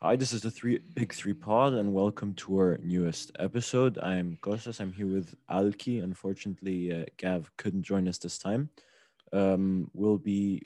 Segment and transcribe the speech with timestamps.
[0.00, 3.98] Hi, this is the three big three pod, and welcome to our newest episode.
[3.98, 4.78] I'm Kostas.
[4.78, 5.98] I'm here with Alki.
[5.98, 8.70] Unfortunately, uh, Gav couldn't join us this time.
[9.32, 10.62] Um, we'll be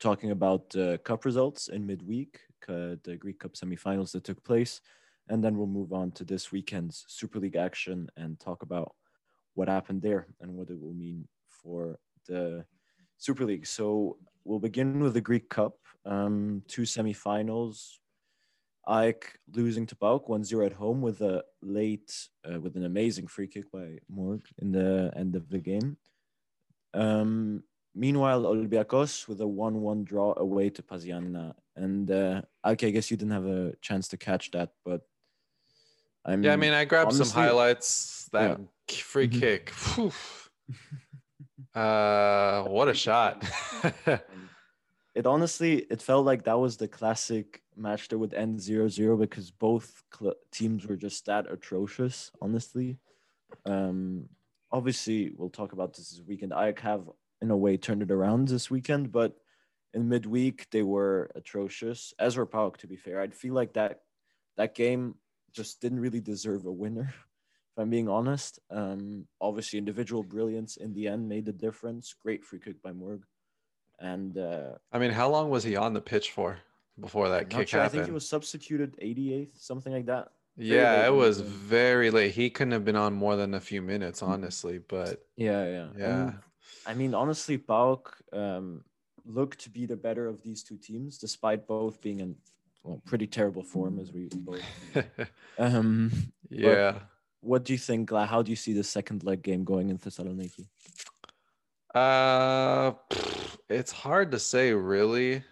[0.00, 4.80] talking about uh, cup results in midweek, uh, the Greek Cup semifinals that took place,
[5.28, 8.94] and then we'll move on to this weekend's Super League action and talk about
[9.52, 12.64] what happened there and what it will mean for the
[13.18, 13.66] Super League.
[13.66, 15.74] So we'll begin with the Greek Cup,
[16.06, 17.98] um, two semifinals
[18.86, 23.46] Ike losing to PAOK 1-0 at home with a late, uh, with an amazing free
[23.46, 25.96] kick by Murg in the end of the game.
[26.94, 27.62] Um,
[27.94, 31.54] meanwhile, Olympiacos with a 1-1 draw away to PAS Giannina.
[31.76, 35.02] And uh, Ike, I guess you didn't have a chance to catch that, but
[36.24, 38.28] I mean, yeah, I mean, I grabbed honestly, some highlights.
[38.32, 38.96] That yeah.
[38.96, 39.40] free mm-hmm.
[39.40, 39.72] kick.
[41.74, 43.44] uh, what a shot!
[45.14, 49.50] it honestly, it felt like that was the classic match that would end 0-0 because
[49.50, 52.98] both cl- teams were just that atrocious honestly.
[53.66, 54.28] Um
[54.70, 56.54] obviously we'll talk about this this weekend.
[56.54, 57.08] I have
[57.40, 59.36] in a way turned it around this weekend but
[59.94, 62.14] in midweek they were atrocious.
[62.36, 64.00] Were PAOK to be fair i'd feel like that
[64.56, 65.14] that game
[65.52, 67.12] just didn't really deserve a winner
[67.70, 68.58] if i'm being honest.
[68.70, 72.14] Um obviously individual brilliance in the end made the difference.
[72.22, 73.22] Great free kick by Murg.
[73.98, 76.58] And uh i mean how long was he on the pitch for
[77.00, 77.80] before that kick sure.
[77.80, 78.00] happened.
[78.00, 80.28] I think he was substituted 88th, something like that.
[80.56, 82.32] Very yeah, it was very late.
[82.32, 84.32] He couldn't have been on more than a few minutes, mm-hmm.
[84.32, 84.78] honestly.
[84.78, 86.22] But yeah, yeah, yeah.
[86.22, 86.38] And,
[86.86, 88.84] I mean, honestly, PAOK um,
[89.24, 92.36] looked to be the better of these two teams, despite both being in
[92.84, 94.60] well, pretty terrible form, as we both.
[95.58, 96.10] um,
[96.50, 96.98] yeah.
[97.40, 98.10] What do you think?
[98.10, 100.66] How do you see the second leg game going in Thessaloniki?
[101.94, 102.92] Uh,
[103.68, 105.42] it's hard to say, really.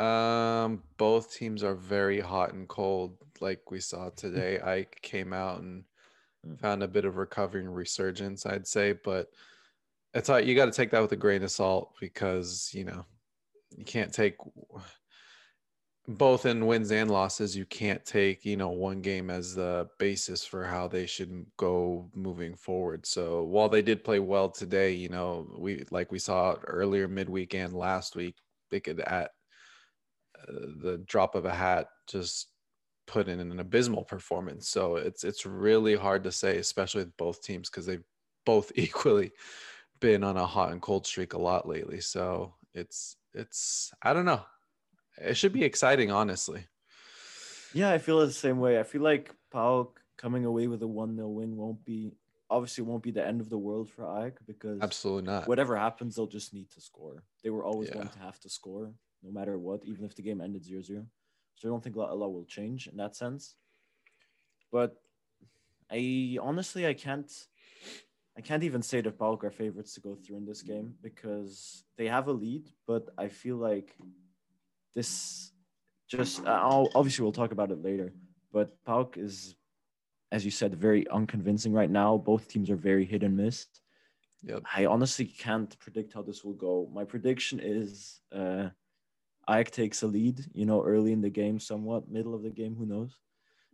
[0.00, 4.58] Um, both teams are very hot and cold, like we saw today.
[4.64, 5.84] Ike came out and
[6.46, 6.58] mm.
[6.58, 9.28] found a bit of recovering resurgence, I'd say, but
[10.14, 13.04] it's like you got to take that with a grain of salt because you know
[13.76, 14.36] you can't take
[16.08, 17.54] both in wins and losses.
[17.54, 22.10] You can't take you know one game as the basis for how they should go
[22.14, 23.04] moving forward.
[23.06, 27.54] So while they did play well today, you know we like we saw earlier midweek
[27.54, 28.36] and last week,
[28.70, 29.32] they could at
[30.48, 32.48] the drop of a hat just
[33.06, 34.68] put in an abysmal performance.
[34.68, 38.04] So it's it's really hard to say, especially with both teams, because they've
[38.46, 39.32] both equally
[40.00, 42.00] been on a hot and cold streak a lot lately.
[42.00, 44.42] So it's it's I don't know.
[45.18, 46.66] It should be exciting, honestly.
[47.74, 48.80] Yeah, I feel the same way.
[48.80, 52.12] I feel like PAOK coming away with a one 0 win won't be
[52.48, 55.48] obviously won't be the end of the world for Ike because absolutely not.
[55.48, 57.22] Whatever happens, they'll just need to score.
[57.42, 57.96] They were always yeah.
[57.96, 61.06] going to have to score no matter what, even if the game ended 0 0.
[61.54, 63.56] So I don't think a lot will change in that sense.
[64.72, 64.96] But
[65.90, 67.30] I honestly I can't
[68.36, 71.84] I can't even say that PAOK are favorites to go through in this game because
[71.98, 73.96] they have a lead, but I feel like
[74.94, 75.52] this
[76.08, 78.12] just I'll, obviously we'll talk about it later.
[78.52, 79.54] But PAOK is,
[80.32, 82.16] as you said, very unconvincing right now.
[82.16, 83.66] Both teams are very hit and miss.
[84.42, 84.62] Yep.
[84.74, 86.90] I honestly can't predict how this will go.
[86.92, 88.70] My prediction is uh,
[89.48, 92.76] Ike takes a lead, you know, early in the game, somewhat middle of the game,
[92.76, 93.18] who knows?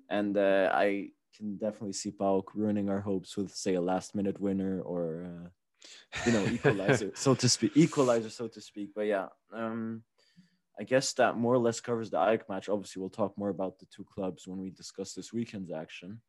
[0.09, 4.41] And uh, I can definitely see PAOK ruining our hopes with, say, a last minute
[4.41, 5.49] winner or, uh,
[6.25, 8.91] you know, equalizer, so to speak, equalizer, so to speak.
[8.95, 10.03] But yeah, um,
[10.79, 12.69] I guess that more or less covers the Ike match.
[12.69, 16.21] Obviously, we'll talk more about the two clubs when we discuss this weekend's action.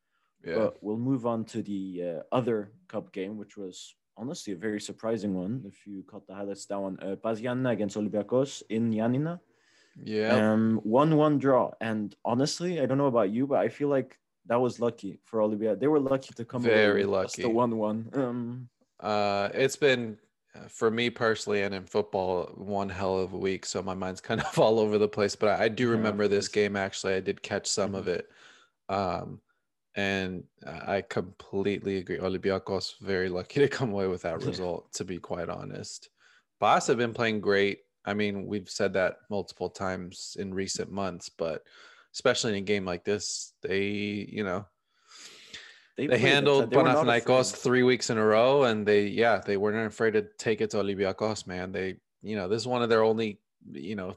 [0.46, 0.56] Yeah.
[0.56, 4.82] But we'll move on to the uh, other cup game, which was honestly a very
[4.82, 5.64] surprising one.
[5.66, 9.40] If you caught the highlights, that one, uh, PAS Giannina against Olympiacos in Giannina.
[10.04, 10.52] Yeah.
[10.52, 14.60] Um, one-one draw, and honestly, I don't know about you, but I feel like that
[14.62, 15.76] was lucky for Olympia.
[15.76, 16.62] They were lucky to come.
[16.62, 17.42] Very lucky.
[17.42, 18.10] The one-one.
[18.14, 18.70] Um,
[19.00, 20.18] uh, it's been
[20.56, 23.66] uh, for me personally, and in football, one hell of a week.
[23.66, 25.36] So my mind's kind of all over the place.
[25.36, 26.76] But I, I do remember yeah, this game.
[26.76, 28.00] Actually, I did catch some mm-hmm.
[28.00, 28.30] of it.
[28.90, 29.42] Um,
[29.98, 32.20] and I completely agree.
[32.20, 36.10] Olympiacos very lucky to come away with that result, to be quite honest.
[36.62, 37.80] PAS have been playing great.
[38.06, 41.64] I mean, we've said that multiple times in recent months, but
[42.14, 44.66] especially in a game like this, they, you know,
[45.98, 50.12] they, they handled Panathinaikos three weeks in a row, and they, yeah, they weren't afraid
[50.12, 51.72] to take it to Olympiacos, man.
[51.72, 53.40] They, you know, this is one of their only,
[53.72, 54.16] you know,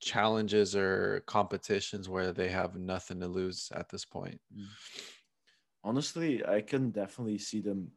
[0.00, 4.40] challenges or competitions where they have nothing to lose at this point.
[4.56, 4.66] Mm
[5.86, 7.92] honestly, I can definitely see them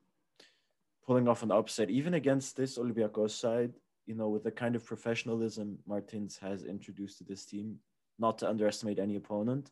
[1.06, 3.74] pulling off an upset, even against this Olympiacos side.
[4.06, 7.78] You know, with the kind of professionalism Martins has introduced to this team,
[8.18, 9.72] not to underestimate any opponent.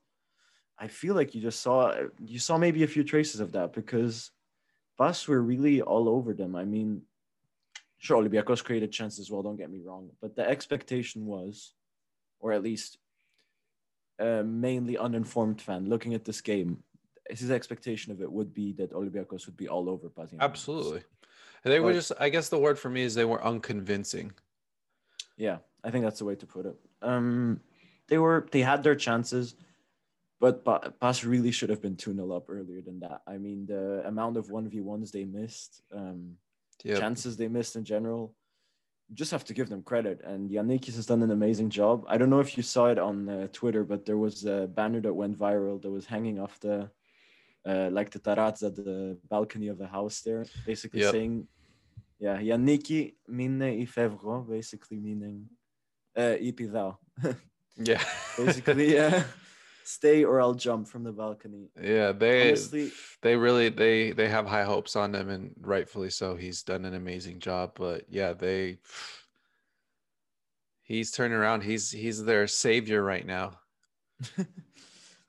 [0.77, 1.93] I feel like you just saw
[2.23, 4.31] you saw maybe a few traces of that because
[4.97, 6.55] PAS were really all over them.
[6.55, 7.01] I mean,
[7.97, 9.43] sure, Olympiacos created chances as well.
[9.43, 11.73] Don't get me wrong, but the expectation was,
[12.39, 12.97] or at least
[14.19, 16.83] a mainly uninformed fan looking at this game,
[17.29, 20.39] his expectation of it would be that Olympiacos would be all over Pazin.
[20.39, 21.01] Absolutely.
[21.63, 24.31] They were just, I guess the word for me is they were unconvincing.
[25.37, 26.75] Yeah, I think that's the way to put it.
[27.01, 27.59] Um,
[28.07, 29.55] they were, they had their chances,
[30.39, 30.63] but
[30.99, 33.21] PAS really should have been 2 0 up earlier than that.
[33.27, 36.33] I mean, the amount of 1v1s they missed, um,
[36.83, 36.99] yep.
[36.99, 38.33] chances they missed in general,
[39.13, 40.21] just have to give them credit.
[40.23, 42.05] And Giannikis has done an amazing job.
[42.07, 45.01] I don't know if you saw it on uh, Twitter, but there was a banner
[45.01, 46.89] that went viral that was hanging off the
[47.65, 51.11] uh, like the tarazza, the balcony of the house there, basically yep.
[51.11, 51.47] saying,
[52.19, 55.47] yeah, Yanniki mine i fevro, basically meaning
[56.15, 56.97] uh, ipidao.
[57.77, 58.03] yeah.
[58.37, 59.23] basically, yeah.
[59.83, 61.69] Stay or I'll jump from the balcony.
[61.81, 66.35] Yeah, they Honestly, they really they they have high hopes on him and rightfully so.
[66.35, 68.79] He's done an amazing job, but yeah, they
[70.83, 71.63] he's turning around.
[71.63, 73.59] He's he's their savior right now.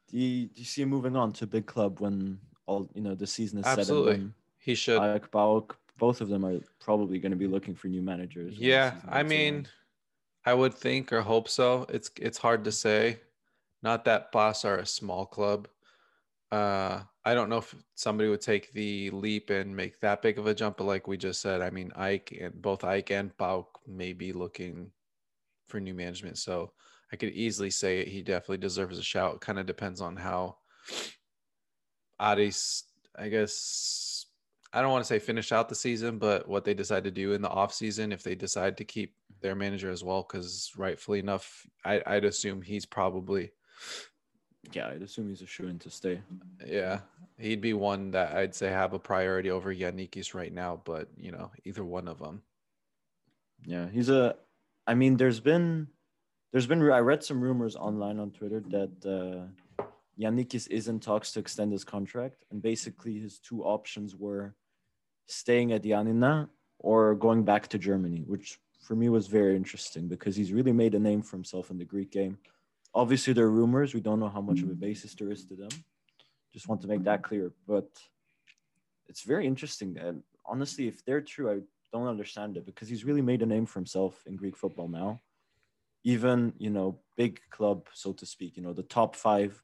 [0.08, 3.02] Do you, do you see him moving on to a big club when all you
[3.02, 4.16] know the season is Absolutely.
[4.16, 4.24] set?
[4.58, 5.00] He should.
[5.00, 8.58] AEK, PAOK, both of them are probably going to be looking for new managers.
[8.58, 9.66] Yeah, I mean,
[10.46, 11.86] I would think or hope so.
[11.88, 13.20] It's it's hard to say.
[13.82, 15.68] Not that PAS are a small club.
[16.50, 20.46] Uh, I don't know if somebody would take the leap and make that big of
[20.46, 23.66] a jump, but like we just said, I mean, AEK and both AEK and PAOK
[23.86, 24.90] may be looking
[25.68, 26.38] for new management.
[26.38, 26.72] So
[27.12, 29.40] I could easily say he definitely deserves a shout.
[29.40, 30.58] Kind of depends on how
[32.20, 32.84] Aris,
[33.16, 34.26] I guess,
[34.72, 37.32] I don't want to say finish out the season, but what they decide to do
[37.32, 39.40] in the off season, if they decide to keep mm-hmm.
[39.40, 43.52] their manager as well, because rightfully enough, I, I'd assume he's probably.
[44.72, 46.20] Yeah, I'd assume he's a shoe in to stay.
[46.66, 47.00] Yeah,
[47.38, 51.32] he'd be one that I'd say have a priority over Giannikis right now, but you
[51.32, 52.42] know, either one of them.
[53.64, 54.36] Yeah, he's a.
[54.86, 55.88] I mean, there's been
[56.52, 58.94] there's been I read some rumors online on Twitter that
[59.78, 59.84] uh,
[60.18, 64.54] Giannikis is in talks to extend his contract, and basically his two options were
[65.26, 66.48] staying at Giannina
[66.78, 70.94] or going back to Germany, which for me was very interesting because he's really made
[70.94, 72.38] a name for himself in the Greek game.
[72.94, 73.92] Obviously, there are rumors.
[73.92, 75.68] We don't know how much of a basis there is to them.
[76.52, 77.52] Just want to make that clear.
[77.66, 77.88] But
[79.06, 79.98] it's very interesting.
[79.98, 81.58] And honestly, if they're true, I
[81.92, 85.20] don't understand it because he's really made a name for himself in Greek football now
[86.04, 89.62] even you know big club so to speak you know the top five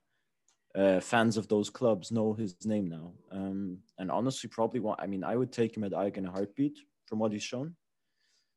[0.75, 3.13] uh, fans of those clubs know his name now.
[3.31, 6.31] Um, and honestly probably want i mean i would take him at AEK in a
[6.31, 7.77] heartbeat from what he's shown.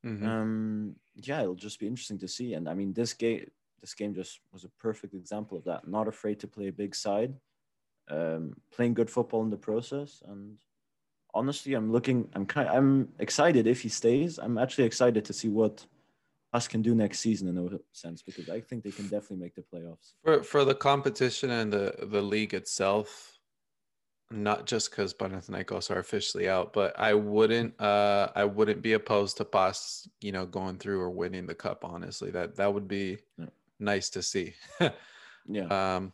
[0.06, 0.28] Mm-hmm.
[0.28, 2.54] um, yeah it'll just be interesting to see.
[2.54, 3.46] And i mean this game
[3.82, 5.88] this game just was a perfect example of that.
[5.88, 7.36] Not afraid to play a big side
[8.10, 10.24] um, playing good football in the process.
[10.28, 10.56] And
[11.34, 14.40] honestly i'm looking i'm kind i'm excited if he stays.
[14.40, 15.86] I'm actually excited to see what
[16.58, 19.56] us can do next season in a sense because I think they can definitely make
[19.56, 20.14] the playoffs.
[20.24, 23.40] For for the competition and the the league itself,
[24.30, 29.38] not just because Panathinaikos are officially out, but I wouldn't uh I wouldn't be opposed
[29.38, 31.86] to PAS, you know, going through or winning the cup.
[31.86, 33.20] Honestly, that that would be
[33.80, 34.54] nice to see.
[35.48, 35.96] yeah.
[35.96, 36.14] Um,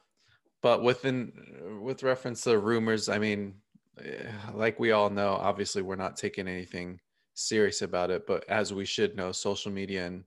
[0.61, 3.55] but within with reference to rumors, I mean,
[4.03, 6.99] eh, like we all know, obviously we're not taking anything
[7.33, 8.25] serious about it.
[8.27, 10.23] But as we should know, social media and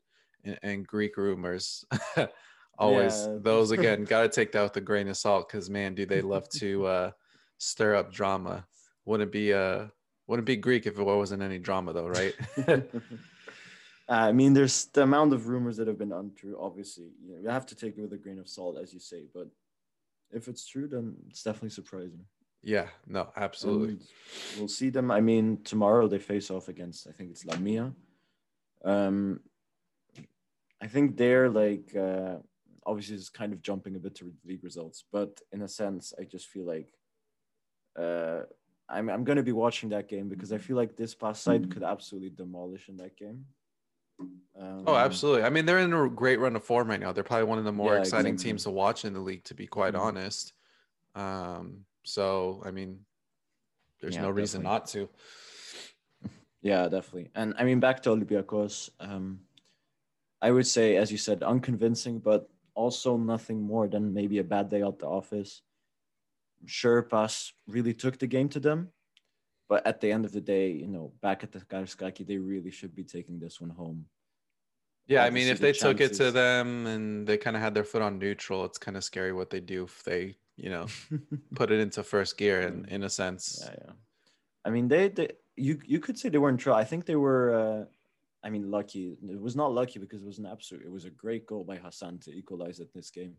[0.46, 1.84] and, and Greek rumors
[2.78, 6.06] always those again got to take that with a grain of salt because man, do
[6.06, 7.10] they love to uh,
[7.58, 8.66] stir up drama?
[9.04, 9.86] Wouldn't be uh
[10.26, 12.34] wouldn't be Greek if it wasn't any drama though, right?
[14.08, 16.56] I mean, there's the amount of rumors that have been untrue.
[16.60, 19.00] Obviously, you, know, you have to take it with a grain of salt, as you
[19.00, 19.24] say.
[19.34, 19.48] But
[20.30, 22.24] if it's true, then it's definitely surprising.
[22.62, 23.88] Yeah, no, absolutely.
[23.88, 24.00] And
[24.58, 25.10] we'll see them.
[25.10, 27.92] I mean, tomorrow they face off against I think it's Lamia.
[28.84, 29.40] Um,
[30.86, 32.36] I think they're like uh,
[32.86, 36.22] obviously it's kind of jumping a bit to league results, but in a sense, I
[36.22, 36.90] just feel like
[37.98, 38.42] uh,
[38.88, 41.82] I'm I'm gonna be watching that game because I feel like this PAS side could
[41.82, 43.46] absolutely demolish in that game.
[44.20, 45.42] Um, oh, absolutely.
[45.42, 47.10] I mean, they're in a great run of form right now.
[47.10, 48.50] They're probably one of the more yeah, exciting exactly.
[48.50, 50.04] teams to watch in the league, to be quite mm-hmm.
[50.04, 50.52] honest.
[51.16, 53.00] Um, so, I mean,
[54.00, 55.08] there's yeah, no reason not to.
[56.62, 57.30] Yeah, definitely.
[57.34, 59.40] And I mean, back to Olympiacos, um,
[60.46, 64.68] I would say, as you said, unconvincing, but also nothing more than maybe a bad
[64.68, 65.62] day at the office.
[66.66, 68.90] Sure, PAS really took the game to them,
[69.68, 72.70] but at the end of the day, you know, back at the Karaiskaki, they really
[72.70, 74.06] should be taking this one home.
[75.08, 75.88] Yeah, I mean, if the they chances...
[75.88, 78.96] took it to them and they kind of had their foot on neutral, it's kind
[78.96, 80.86] of scary what they do if they you know,
[81.54, 83.62] put it into first gear in, in a sense.
[83.62, 83.92] Yeah, yeah.
[84.64, 86.80] I mean, they, they you you could say they were in trouble.
[86.80, 87.54] I think they were.
[87.54, 87.84] Uh,
[88.46, 89.18] I mean, lucky.
[89.28, 90.84] It was not lucky because it was an absolute.
[90.84, 93.34] It was a great goal by Hassan to equalize at this game.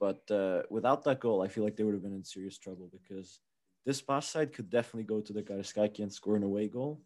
[0.00, 2.90] But uh, without that goal, I feel like they would have been in serious trouble
[2.92, 3.38] because
[3.86, 7.00] this PAS side could definitely go to the Karaiskaki and score an away goal.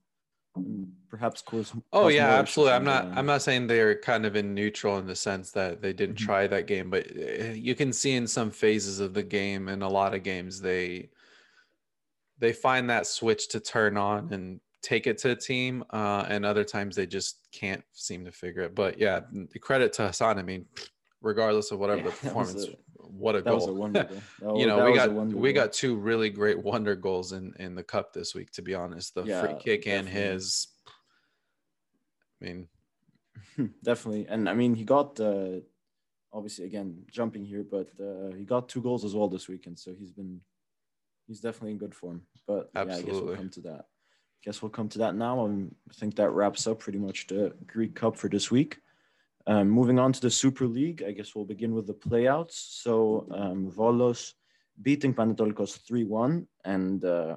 [0.56, 1.74] And perhaps cause.
[1.92, 2.72] Oh cause yeah, absolutely.
[2.72, 3.10] I'm not.
[3.10, 6.16] the- I'm not saying they're kind of in neutral in the sense that they didn't
[6.16, 6.24] Mhm.
[6.24, 9.82] try that game, but uh, you can see in some phases of the game and
[9.82, 11.10] a lot of games they
[12.38, 16.44] they find that switch to turn on and take it to a team, uh, and
[16.44, 18.74] other times they just can't seem to figure it.
[18.74, 19.20] But yeah,
[19.52, 20.38] the credit to Hassan.
[20.38, 20.66] I mean,
[21.20, 23.74] regardless of whatever Yeah, the performance, a- what a a goal!
[23.74, 24.08] wonder.
[24.40, 27.82] That you know, we got we got two really great wonder goals in in the
[27.82, 28.50] cup this week.
[28.52, 30.68] To be honest, the free Yeah, kick and his.
[32.40, 32.68] I mean,
[33.82, 34.26] definitely.
[34.28, 35.60] And I mean, he got uh,
[36.32, 39.78] obviously again jumping here, but uh, he got two goals as well this weekend.
[39.78, 40.40] So he's been
[41.26, 42.22] he's definitely in good form.
[42.46, 43.26] But yeah, I guess Absolutely.
[43.26, 43.86] we'll come to that.
[44.44, 45.44] Guess we'll come to that now.
[45.44, 48.78] Um, I think that wraps up pretty much the Greek Cup for this week.
[49.46, 52.58] Um, moving on to the Super League, I guess we'll begin with the playouts.
[52.82, 54.34] So um, Volos
[54.80, 57.36] beating Panetolikos 3-1 and uh,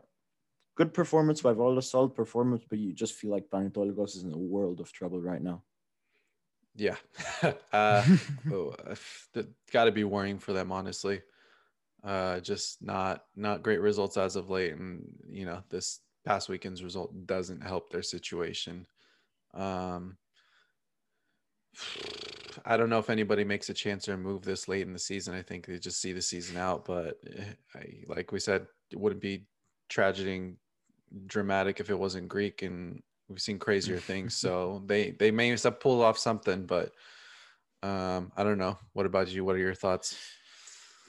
[0.75, 4.37] good performance by Volos, solid performance, but you just feel like Panetolikos is in a
[4.37, 5.63] world of trouble right now.
[6.75, 6.95] Yeah.
[7.73, 8.05] uh,
[8.51, 8.75] oh,
[9.71, 11.21] got to be worrying for them, honestly.
[12.03, 16.83] Uh, just not not great results as of late, and you know this past weekend's
[16.83, 18.85] result doesn't help their situation.
[19.53, 20.17] Um,
[22.65, 25.33] I don't know if anybody makes a chance or move this late in the season.
[25.33, 27.43] I think they just see the season out, but eh,
[27.75, 29.45] I, like we said, it wouldn't be
[29.89, 30.53] tragedy
[31.25, 34.35] dramatic if it wasn't Greek, and we've seen crazier things.
[34.35, 36.91] So they they may have pulled off something, but
[37.83, 38.77] um, I don't know.
[38.93, 39.43] What about you?
[39.43, 40.17] What are your thoughts?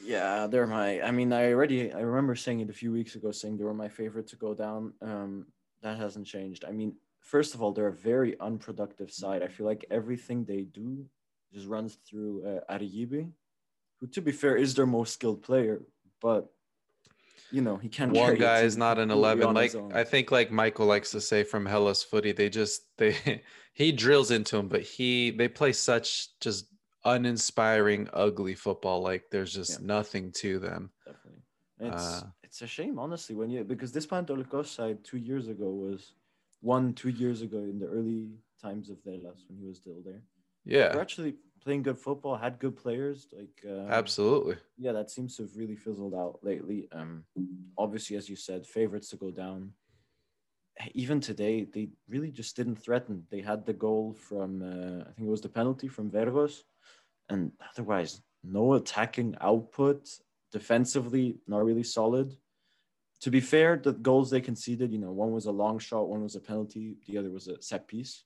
[0.03, 1.01] Yeah, they're my.
[1.01, 1.93] I mean, I already.
[1.93, 4.55] I remember saying it a few weeks ago, saying they were my favorite to go
[4.55, 4.93] down.
[5.01, 5.47] Um,
[5.83, 6.65] that hasn't changed.
[6.65, 9.43] I mean, first of all, they're a very unproductive side.
[9.43, 11.05] I feel like everything they do
[11.53, 13.31] just runs through uh, Ariyibi,
[14.01, 15.83] who, to be fair, is their most skilled player,
[16.21, 16.51] but
[17.51, 18.13] you know he can't.
[18.13, 19.55] One guy is not an eleven.
[19.55, 19.75] Like.
[19.93, 23.43] I think, like Michael likes to say from Hellas Footy, they just they
[23.73, 26.67] he drills into him, but he they play such just
[27.05, 29.03] uninspiring, ugly football.
[29.03, 29.87] Like there's just Yeah.
[29.87, 30.91] nothing to them.
[31.05, 31.43] definitely.
[31.79, 35.71] It's Uh, it's a shame, honestly, when you because this Panetolikos side two years ago
[35.71, 36.15] was
[36.61, 38.31] one two years ago in the early
[38.61, 40.23] times of Velas when he was still there.
[40.65, 43.27] Yeah, We're actually playing good football, had good players.
[43.33, 44.57] Like um, absolutely.
[44.79, 46.89] yeah, that seems to have really fizzled out lately.
[46.93, 47.25] Um,
[47.77, 49.73] obviously, as you said, favorites to go down.
[50.95, 53.27] Even today, they really just didn't threaten.
[53.31, 56.63] They had the goal from uh, I think it was the penalty from Vergos,
[57.33, 60.09] and otherwise no attacking output.
[60.53, 62.37] Defensively, not really solid.
[63.23, 66.23] To be fair, the goals they conceded, you know, one was a long shot, one
[66.23, 68.25] was a penalty, the other was a set piece.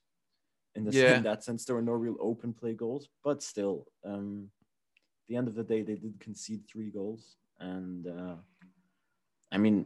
[0.75, 1.17] In, the, Yeah.
[1.17, 4.49] in that sense, there were no real open play goals, but still, um,
[4.95, 8.35] at the end of the day, they did concede three goals, and uh,
[9.51, 9.85] I mean,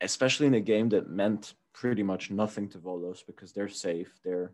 [0.00, 4.52] especially in a game that meant pretty much nothing to Volos because they're safe, they're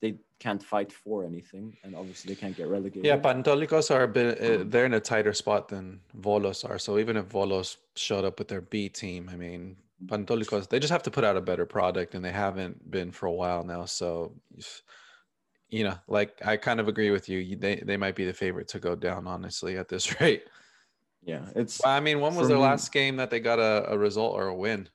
[0.00, 3.04] they can't fight for anything, and obviously they can't get relegated.
[3.04, 4.40] Yeah, Panetolikos are a bit.
[4.40, 6.78] Uh, they're in a tighter spot than Volos are.
[6.78, 9.76] So even if Volos showed up with their B team, I mean,
[10.06, 13.26] Panetolikos they just have to put out a better product, and they haven't been for
[13.26, 13.84] a while now.
[13.84, 14.34] So,
[15.68, 17.56] you know, like I kind of agree with you.
[17.56, 20.44] They they might be the favorite to go down, honestly, at this rate.
[21.22, 21.84] yeah, it's.
[21.84, 24.46] I mean, when was their me- last game that they got a, a result or
[24.46, 24.88] a win?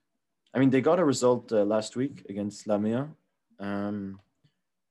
[0.55, 3.09] I mean, they got a result uh, last week against Lamia,
[3.59, 4.21] um,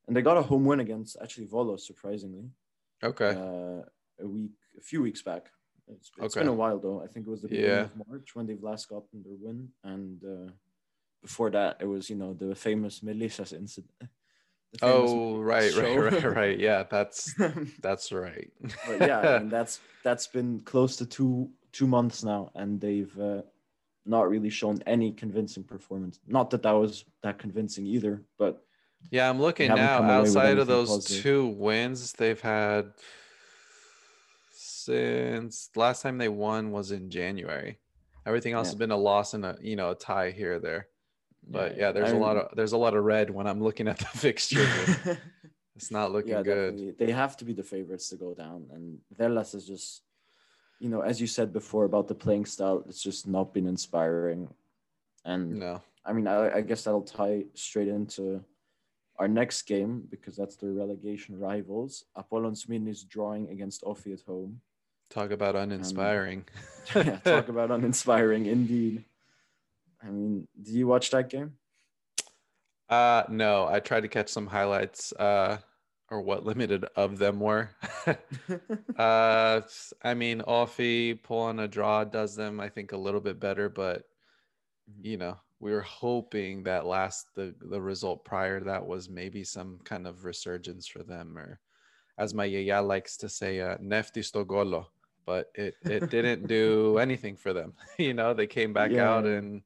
[0.06, 2.50] and they got a home win against actually Volos, surprisingly.
[3.02, 3.30] Okay.
[3.30, 3.82] uh,
[4.20, 5.50] a week, a few weeks back.
[5.88, 6.40] It's, it's Okay.
[6.40, 7.02] been a while though.
[7.02, 7.82] I think it was the beginning Yeah.
[7.84, 10.50] of March when they've last gotten their win, and uh,
[11.22, 13.92] before that, it was you know the famous Melissas incident.
[14.82, 16.58] oh, right, right, right, right.
[16.58, 17.34] Yeah, that's
[17.82, 18.50] that's right.
[18.86, 23.18] but yeah, I mean, that's that's been close to two two months now, and they've
[23.18, 23.42] uh,
[24.06, 26.18] not really shown any convincing performance.
[26.26, 28.64] Not that that was that convincing either, but
[29.10, 29.98] Yeah, I'm looking now.
[29.98, 31.22] come away with Outside of those positive.
[31.22, 32.92] two wins, they've had
[34.52, 37.78] since last time they won was in January.
[38.26, 38.70] Everything else Yeah.
[38.72, 40.88] has been a loss and a you know a tie here or there.
[41.46, 43.88] But yeah, there's a a lot of there's a lot of red when I'm looking
[43.88, 44.66] at the fixture.
[45.76, 46.72] it's not looking yeah, good.
[46.76, 47.06] definitely.
[47.06, 50.02] They have to be the favorites to go down, and Velas is just,
[50.80, 54.48] you know, as you said before about the playing style, it's just not been inspiring.
[55.26, 55.82] And No.
[56.06, 58.42] I mean, I, I guess that'll tie straight into
[59.18, 62.04] our next game because that's the relegation rivals.
[62.16, 64.60] Apollon Smyrna is drawing against OFI at home.
[65.10, 66.44] Talk about uninspiring.
[66.94, 69.04] Um, yeah, talk about uninspiring, indeed.
[70.02, 71.52] I mean, did you watch that game?
[72.88, 75.12] Uh, no, I tried to catch some highlights.
[75.12, 75.58] Uh,
[76.10, 77.70] or what limited of them were.
[78.98, 79.60] uh,
[80.02, 84.04] I mean, OFI pulling a draw does them, I think, a little bit better, but
[84.90, 85.06] mm-hmm.
[85.06, 89.42] you know, we were hoping that last the the result prior to that was maybe
[89.42, 91.58] some kind of resurgence for them, or
[92.18, 94.84] as my yaya likes to say, uh, "nefti stogolo,"
[95.24, 97.72] but it it didn't do anything for them.
[97.98, 99.08] you know, they came back yeah.
[99.08, 99.62] out and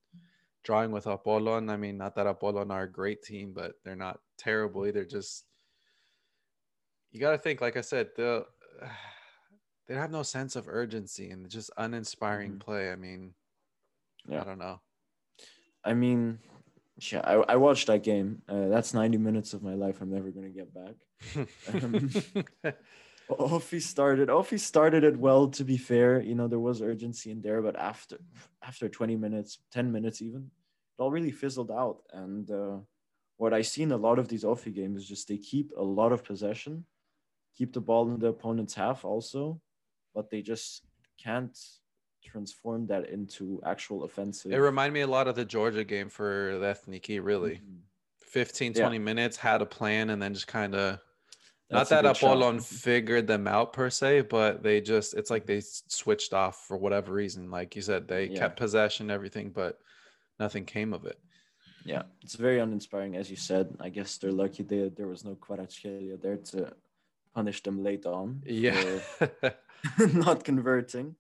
[0.63, 1.69] drawing with Apollon.
[1.69, 5.05] I mean, not that Apollon are a great team, but they're not terrible either.
[5.05, 5.47] Just
[7.11, 8.47] you got to think, like I said, the
[9.89, 12.71] they have no sense of urgency and just uninspiring mm-hmm.
[12.71, 12.93] play.
[12.93, 13.35] I mean,
[14.29, 14.43] yeah.
[14.43, 14.81] I don't know.
[15.85, 16.39] I mean,
[17.01, 18.43] yeah, I, I watched that game.
[18.49, 20.95] Uh, that's 90 minutes of my life I'm never going to get back.
[21.73, 22.11] um,
[23.31, 24.29] OFI started.
[24.29, 25.49] OFI started it well.
[25.49, 28.19] To be fair, you know there was urgency in there, but after
[28.63, 30.51] after 20 minutes, 10 minutes even,
[30.99, 32.03] it all really fizzled out.
[32.13, 32.79] And uh,
[33.37, 35.83] what I see in a lot of these OFI games is just they keep a
[35.83, 36.85] lot of possession,
[37.57, 39.61] keep the ball in the opponent's half also,
[40.15, 40.85] but they just
[41.23, 41.57] can't
[42.31, 44.53] transform that into actual offensive.
[44.53, 47.57] It reminded me a lot of the Georgia game for the Ethniki, really.
[47.57, 47.77] Mm-hmm.
[48.21, 49.03] 15, 20 yeah.
[49.03, 50.99] minutes, had a plan, and then just kind of
[51.71, 56.33] not that Apollon figured them out per se, but they just it's like they switched
[56.33, 57.51] off for whatever reason.
[57.51, 58.39] Like you said, they yeah.
[58.39, 59.79] kept possession, everything, but
[60.39, 61.19] nothing came of it.
[61.85, 63.77] Yeah, it's very uninspiring, as you said.
[63.81, 66.73] I guess they're lucky they, there was no Kvaratskhelia there to
[67.35, 68.43] punish them late on.
[68.47, 69.01] Yeah,
[70.15, 71.17] not converting,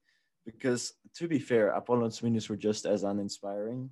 [0.50, 3.90] because to be fair, Apollon's minutes were just as uninspiring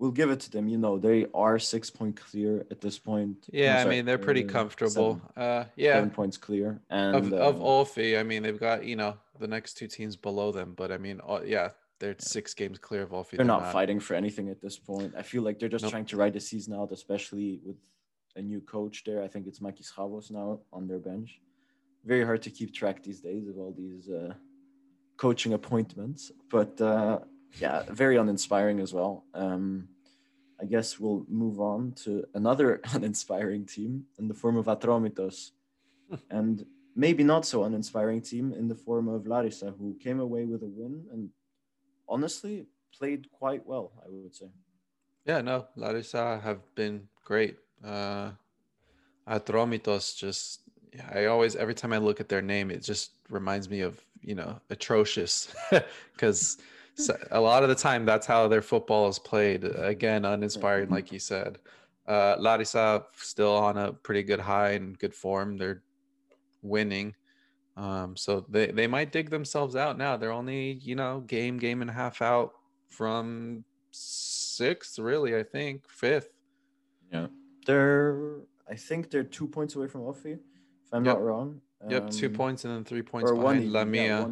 [0.00, 0.66] we'll give it to them.
[0.66, 3.46] You know, they are six point clear at this point.
[3.52, 5.20] Yeah, sorry, I mean they're pretty comfortable.
[5.36, 6.80] Seven, uh, yeah, seven points clear.
[6.90, 10.16] And of, uh, of OFI, I mean they've got you know the next two teams
[10.16, 11.68] below them, but I mean, uh, yeah,
[12.00, 12.16] they're yeah.
[12.18, 13.30] six games clear of OFI.
[13.30, 15.14] They're, they're not, not, fighting for anything at this point.
[15.16, 15.92] I feel like they're just nope.
[15.92, 17.76] trying to ride the season out, especially with
[18.34, 19.22] a new coach there.
[19.22, 21.40] I think it's Makis Chavos now on their bench.
[22.04, 24.32] Very hard to keep track these days of all these uh,
[25.20, 27.18] coaching appointments, but uh,
[27.60, 29.24] yeah, very uninspiring as well.
[29.34, 29.88] Um,
[30.62, 35.50] I guess we'll move on to another uninspiring team in the form of Atromitos,
[36.30, 36.64] and
[36.96, 40.72] maybe not so uninspiring team in the form of Larissa, who came away with a
[40.78, 41.28] win and
[42.08, 42.66] honestly
[42.98, 44.48] played quite well, I would say.
[45.26, 47.58] Yeah, no, Larissa have been great.
[47.84, 48.30] Uh,
[49.28, 50.62] Atromitos just,
[51.14, 54.34] I always, every time I look at their name, it just reminds me of, you
[54.34, 55.54] know, atrocious
[56.12, 56.58] because.
[57.30, 59.64] a lot of the time that's how their football is played.
[59.64, 60.94] Again uninspiring mm-hmm.
[60.94, 61.58] like you said.
[62.06, 65.56] Uh larissa still on a pretty good high and good form.
[65.56, 65.82] They're
[66.62, 67.14] winning.
[67.76, 70.16] Um so they they might dig themselves out now.
[70.16, 72.52] They're only you know game game and a half out
[72.90, 75.88] from sixth really i think.
[75.88, 76.30] Fifth.
[77.12, 77.28] Yeah.
[77.66, 81.16] They're i think they're two points away from OFI if i'm yep.
[81.16, 84.02] not wrong Yep, two um, points and then three points behind Lamia.
[84.02, 84.24] Yeah,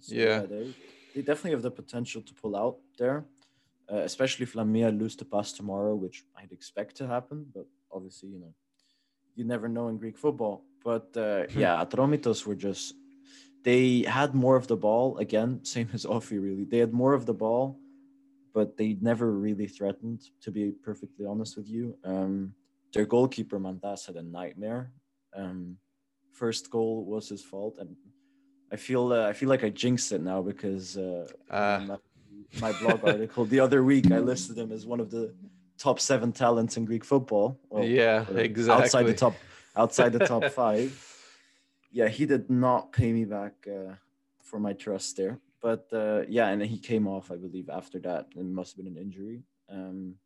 [0.00, 0.24] so yeah.
[0.24, 0.74] yeah they,
[1.14, 3.24] they definitely have the potential to pull out there,
[3.92, 7.46] uh, especially if Lamia lose the PAS tomorrow, which I'd expect to happen.
[7.52, 8.54] But obviously, you know,
[9.34, 10.64] you never know in Greek football.
[10.84, 11.58] But uh, hmm.
[11.58, 12.94] yeah, Atromitos were just
[13.64, 16.42] they had more of the ball again, same as OFI.
[16.42, 17.78] Really, they had more of the ball,
[18.54, 20.22] but they never really threatened.
[20.42, 22.54] To be perfectly honest with you, um,
[22.92, 24.92] their goalkeeper Mantas had a nightmare.
[25.34, 25.78] Um,
[26.32, 27.94] first goal was his fault, and
[28.70, 31.84] I feel uh, I feel like I jinxed it now because uh, uh.
[31.86, 31.96] My,
[32.60, 35.34] my, blog article the other week I listed him as one of the
[35.78, 37.58] top seven talents in Greek football.
[37.70, 38.84] Well, yeah, exactly.
[38.84, 39.34] Outside the top,
[39.76, 41.08] outside the top five.
[41.90, 43.94] Yeah, he did not pay me back uh,
[44.42, 45.38] for my trust there.
[45.60, 48.26] But uh, yeah, and he came off, I believe, after that.
[48.36, 49.42] It must have been an injury.
[49.70, 50.16] Um,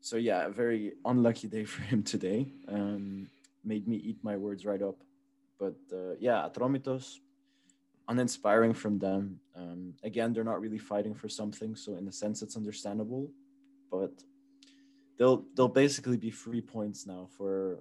[0.00, 2.52] so yeah, a very unlucky day for him today.
[2.68, 3.28] Um,
[3.64, 4.98] made me eat my words right up.
[5.58, 7.18] But uh, yeah, Atromitos,
[8.08, 9.40] uninspiring from them.
[9.54, 13.30] Um, again, they're not really fighting for something, so in a sense, it's understandable.
[13.90, 14.12] But
[15.18, 17.80] they'll they'll basically be free points now for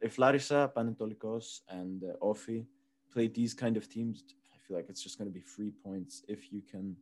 [0.00, 2.64] if Larissa, Panetolikos, and uh, OFI
[3.12, 4.24] play these kind of teams.
[4.52, 6.96] I feel like it's just going to be free points if you can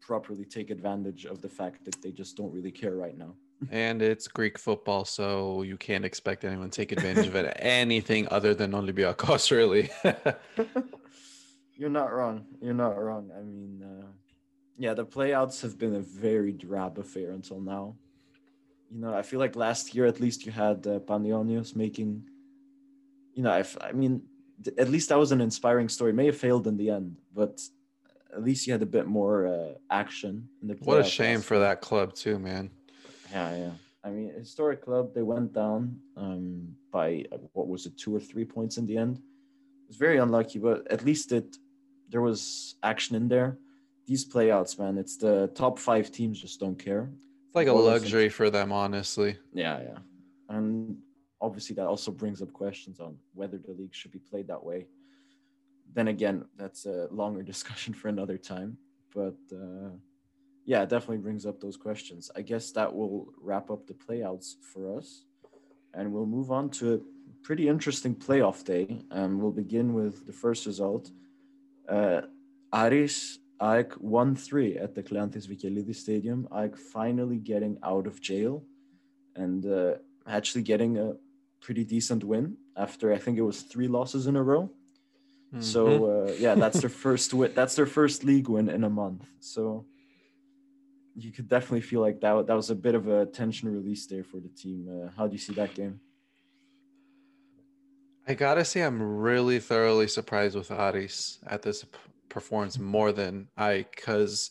[0.00, 3.34] properly take advantage of the fact that they just don't really care right now.
[3.70, 8.28] And it's Greek football, so you can't expect anyone to take advantage of it anything
[8.30, 9.90] other than Olympiacos, really.
[11.76, 12.46] You're not wrong.
[12.60, 13.30] You're not wrong.
[13.36, 14.06] I mean, uh,
[14.76, 17.96] yeah, the playouts have been a very drab affair until now.
[18.90, 22.28] You know, I feel like last year at least you had uh, Panionios making,
[23.34, 24.22] you know, if, I mean,
[24.78, 26.12] at least that was an inspiring story.
[26.12, 27.60] May have failed in the end, but
[28.32, 30.74] at least you had a bit more uh, action in the.
[30.74, 32.70] What a shame for that club too, man.
[33.34, 33.70] Yeah, yeah.
[34.04, 35.12] I mean, historic club.
[35.14, 38.96] They went down um, by uh, what was it, two or three points in the
[38.96, 39.16] end.
[39.16, 41.56] It was very unlucky, but at least it
[42.10, 43.58] there was action in there.
[44.06, 47.10] These playouts, man, it's the top five teams just don't care.
[47.46, 49.38] It's like a luxury for them, honestly.
[49.52, 49.98] Yeah, yeah,
[50.48, 50.98] and
[51.40, 54.86] obviously that also brings up questions on whether the league should be played that way.
[55.92, 58.76] Then again, that's a longer discussion for another time.
[59.14, 59.90] But uh,
[60.64, 62.30] yeah, it definitely brings up those questions.
[62.34, 65.24] I guess that will wrap up the playouts for us.
[65.92, 66.98] And we'll move on to a
[67.42, 69.04] pretty interesting playoff day.
[69.10, 71.10] And we'll begin with the first result.
[71.88, 72.22] Uh,
[72.72, 76.48] Aris AEK won 3 at the Kleanthis Vikelidis Stadium.
[76.50, 78.64] AEK finally getting out of jail
[79.36, 79.94] and uh,
[80.26, 81.14] actually getting a
[81.60, 84.70] pretty decent win after I think it was three losses in a row.
[85.52, 85.60] Mm-hmm.
[85.60, 87.52] So uh, yeah, that's their first win.
[87.54, 89.26] That's their first league win in a month.
[89.40, 89.86] So
[91.16, 94.24] you could definitely feel like that that was a bit of a tension release there
[94.24, 94.88] for the team.
[94.88, 96.00] Uh, how do you see that game?
[98.26, 101.84] I gotta say, I'm really thoroughly surprised with Aris at this
[102.28, 104.50] performance more than Ike, because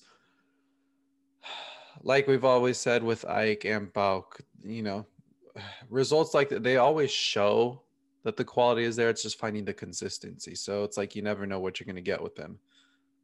[2.04, 5.06] like we've always said with Ike and PAOK, you know,
[5.90, 7.82] results like that they always show
[8.24, 9.10] that the quality is there.
[9.10, 10.56] It's just finding the consistency.
[10.56, 12.60] So it's like you never know what you're gonna get with them.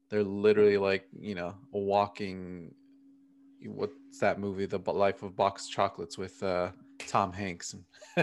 [0.10, 2.74] They're literally like you know walking.
[3.66, 4.66] What's that movie?
[4.66, 6.72] The Life of Box Chocolates with uh,
[7.08, 7.76] Tom Hanks.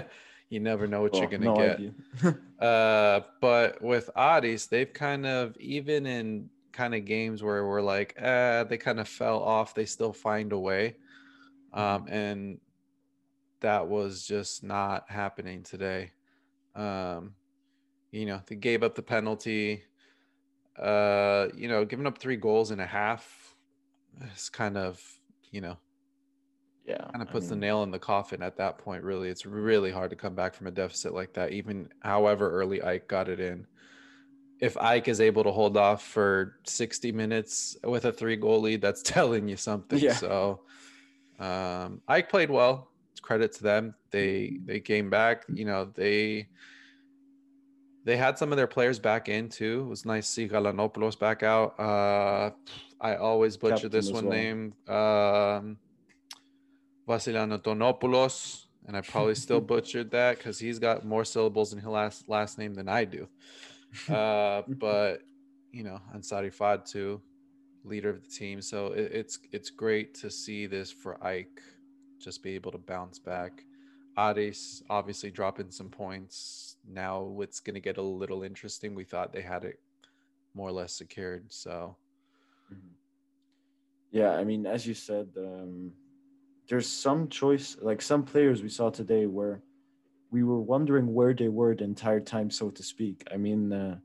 [0.49, 2.35] you never know what oh, you're gonna no get.
[2.65, 8.15] uh, but with Aris, they've kind of even in kind of games where we're like,
[8.19, 9.75] eh, they kind of fell off.
[9.75, 10.97] They still find a way,
[11.73, 12.13] um, mm-hmm.
[12.13, 12.61] and
[13.61, 16.13] that was just not happening today.
[16.75, 17.35] Um,
[18.11, 19.83] you know, they gave up the penalty.
[20.79, 23.55] Uh, you know, giving up three goals and a half
[24.35, 25.03] is kind of,
[25.51, 25.77] you know,
[26.87, 29.03] yeah, kind of puts I mean, the nail in the coffin at that point.
[29.03, 32.81] Really, it's really hard to come back from a deficit like that, even however early
[32.81, 33.67] AEK got it in.
[34.61, 38.81] If Ike is able to hold off for 60 minutes with a three goal lead,
[38.81, 39.99] that's telling you something.
[39.99, 40.15] Yeah.
[40.15, 40.61] So,
[41.39, 43.95] um, AEK played well It's credit to them.
[44.11, 45.45] They they came back.
[45.53, 46.49] You know they
[48.07, 49.83] they had some of their players back in too.
[49.85, 51.79] It was nice to see Galanopoulos back out.
[51.79, 52.51] Uh,
[53.01, 54.35] I always butcher Captain this one well.
[54.35, 54.75] name.
[54.87, 55.77] Um,
[57.09, 57.61] Vasiliano
[58.87, 62.59] and I probably still butchered that because he's got more syllables in his last last
[62.59, 63.27] name than I do.
[64.09, 65.23] Uh, but
[65.73, 67.21] you know, Ansarifard too,
[67.83, 68.63] leader of the team.
[68.63, 71.61] So it, it's it's great to see this for Ike,
[72.21, 73.65] just be able to bounce back.
[74.17, 76.77] Aris obviously dropping some points.
[76.89, 78.95] Now it's going to get a little interesting.
[78.95, 79.79] We thought they had it
[80.55, 81.45] more or less secured.
[81.49, 81.97] So,
[82.73, 82.95] mm-hmm.
[84.11, 85.93] yeah, I mean, as you said, um,
[86.69, 89.63] there's some choice, like some players we saw today where
[90.31, 93.27] we were wondering where they were the entire time, so to speak.
[93.33, 93.99] I mean, uh,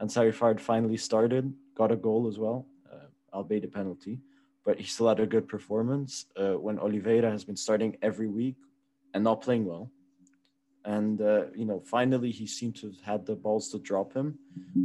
[0.00, 4.20] Ansarifard finally started, got a goal as well, uh, albeit a penalty
[4.62, 8.56] but he still had a good performance uh, when Oliveira has been starting every week
[9.14, 9.90] and not playing well.
[10.84, 14.38] And, uh, you know, finally he seemed to have had the balls to drop him.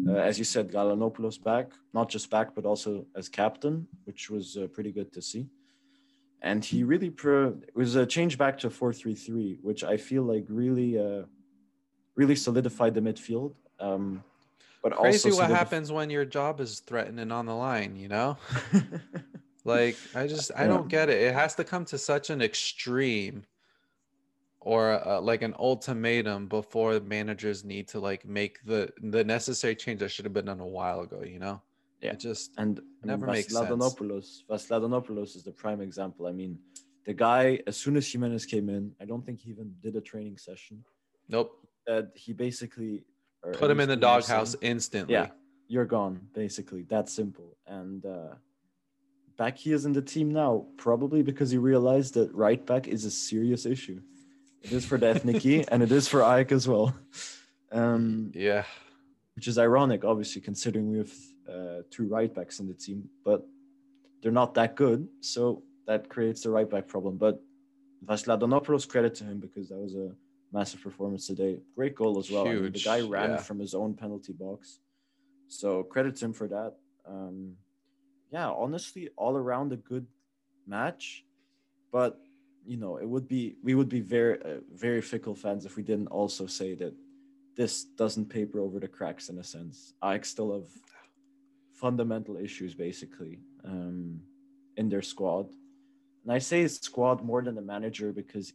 [0.07, 4.57] Uh, as you said, Galanopoulos back, not just back, but also as captain, which was
[4.57, 5.47] uh, pretty good to see.
[6.41, 9.95] And he really pro- it was a change back to 4 3 3, which I
[9.95, 11.23] feel like really, uh,
[12.15, 13.53] really solidified the midfield.
[13.79, 14.23] Um,
[14.83, 18.37] but Crazy also what happens when your job is threatening on the line, you know?
[19.65, 21.19] Like I just I don't get it.
[21.19, 23.43] It has to come to such an extreme
[24.65, 29.99] or uh, like an ultimatum before managers need to like make the the necessary change
[29.99, 31.61] that should have been done a while ago, you know?
[32.01, 32.13] Yeah.
[32.13, 33.69] It just and never makes sense.
[33.69, 36.25] Vasilantonopoulos is the prime example.
[36.25, 36.57] I mean,
[37.05, 40.01] the guy as soon as Jimenez came in, I don't think he even did a
[40.01, 40.83] training session.
[41.29, 41.51] Nope.
[41.87, 43.05] Uh, he basically
[43.53, 45.13] put him in the doghouse instantly.
[45.13, 45.27] Yeah,
[45.67, 46.19] you're gone.
[46.33, 47.55] Basically, that simple.
[47.67, 48.33] And uh,
[49.37, 53.05] back he is in the team now, probably because he realized that right back is
[53.05, 54.01] a serious issue.
[54.65, 56.95] It is for Ethniki and it is for AEK as well.
[57.71, 58.63] Um, yeah.
[59.35, 61.11] Which is ironic, obviously, considering we have
[61.47, 63.45] uh, two right backs in the team, but
[64.23, 65.07] they're not that good.
[65.21, 67.17] So that creates the right back problem.
[67.17, 67.39] But
[68.03, 70.09] Vasilantonopoulos, credit to him because that was a
[70.51, 71.59] massive performance today.
[71.75, 72.47] Great goal as well.
[72.47, 73.37] I mean, the guy ran yeah.
[73.37, 74.79] from his own penalty box.
[75.47, 76.73] So credit to him for that.
[77.07, 77.53] Um,
[78.31, 80.07] yeah, honestly, all around a good
[80.65, 81.23] match.
[81.91, 82.19] But
[82.65, 85.83] you know, it would be we would be very uh, very fickle fans if we
[85.83, 86.93] didn't also say that
[87.55, 89.93] this doesn't paper over the cracks in a sense.
[90.01, 90.67] I still have
[91.73, 94.19] fundamental issues basically um,
[94.77, 95.47] in their squad.
[96.23, 98.53] And I say squad more than the manager because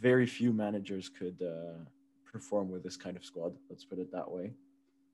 [0.00, 1.78] very few managers could uh,
[2.24, 3.52] perform with this kind of squad.
[3.68, 4.52] Let's put it that way.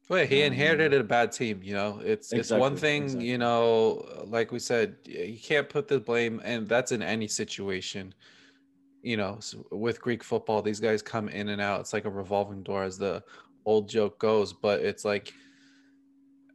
[0.08, 1.60] Well, he inherited um, a bad team.
[1.62, 3.02] You know, it's exactly, it's one thing.
[3.04, 3.28] Exactly.
[3.28, 7.26] You know, uh, like we said, you can't put the blame, and that's in any
[7.26, 8.14] situation.
[9.02, 9.40] You know,
[9.70, 11.80] with Greek football, these guys come in and out.
[11.80, 13.22] It's like a revolving door, as the
[13.64, 14.52] old joke goes.
[14.52, 15.32] But it's like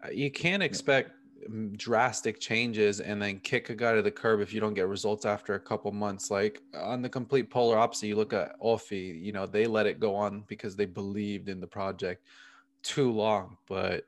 [0.03, 1.11] uh, you can't expect
[1.49, 4.87] mm, drastic changes and then kick a guy to the curb if you don't get
[4.87, 6.31] results after a couple months.
[6.31, 9.99] Like on the complete polar opposite, you look at Ofi, you know, they let it
[9.99, 12.25] go on because they believed in the project
[12.83, 13.57] too long.
[13.67, 14.05] But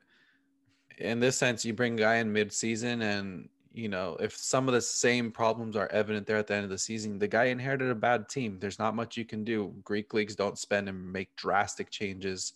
[0.98, 4.68] in this sense, you bring a guy in mid season and you know, if some
[4.68, 7.46] of the same problems are evident there at the end of the season, the guy
[7.46, 8.56] inherited a bad team.
[8.60, 9.74] There's not much you can do.
[9.82, 12.52] Greek leagues don't spend and make drastic changes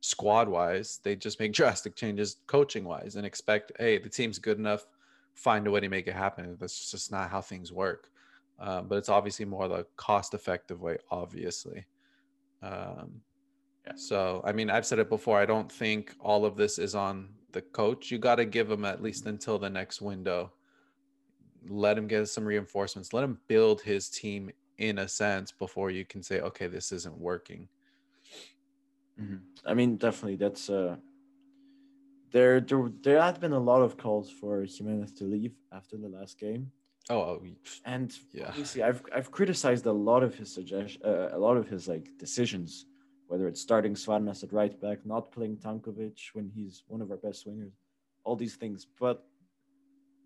[0.00, 0.98] squad wise.
[1.02, 4.86] They just make drastic changes coaching wise and expect, hey, the team's good enough,
[5.34, 6.56] find a way to make it happen.
[6.58, 8.08] That's just not how things work.
[8.58, 11.84] Um, but it's obviously more the cost effective way, obviously.
[12.62, 13.20] Um,
[13.86, 13.92] yeah.
[13.96, 15.38] So, I mean, I've said it before.
[15.38, 18.10] I don't think all of this is on the coach.
[18.10, 20.52] You got to give him at least until the next window.
[21.68, 23.12] Let him get some reinforcements.
[23.12, 27.16] Let him build his team in a sense before you can say, okay, this isn't
[27.16, 27.68] working.
[29.20, 29.36] Mm-hmm.
[29.66, 30.96] I mean, definitely, that's uh,
[32.32, 32.60] there.
[32.60, 36.38] There, there had been a lot of calls for Jimenez to leave after the last
[36.38, 36.72] game.
[37.10, 37.42] Oh, oh
[37.84, 38.48] and yeah.
[38.48, 42.08] Obviously, I've I've criticized a lot of his suggestion, uh, a lot of his like
[42.18, 42.86] decisions,
[43.32, 47.16] whether it's starting Svarnas at right back, not playing Tankovic when he's one of our
[47.16, 47.72] best swingers,
[48.24, 49.24] all these things, but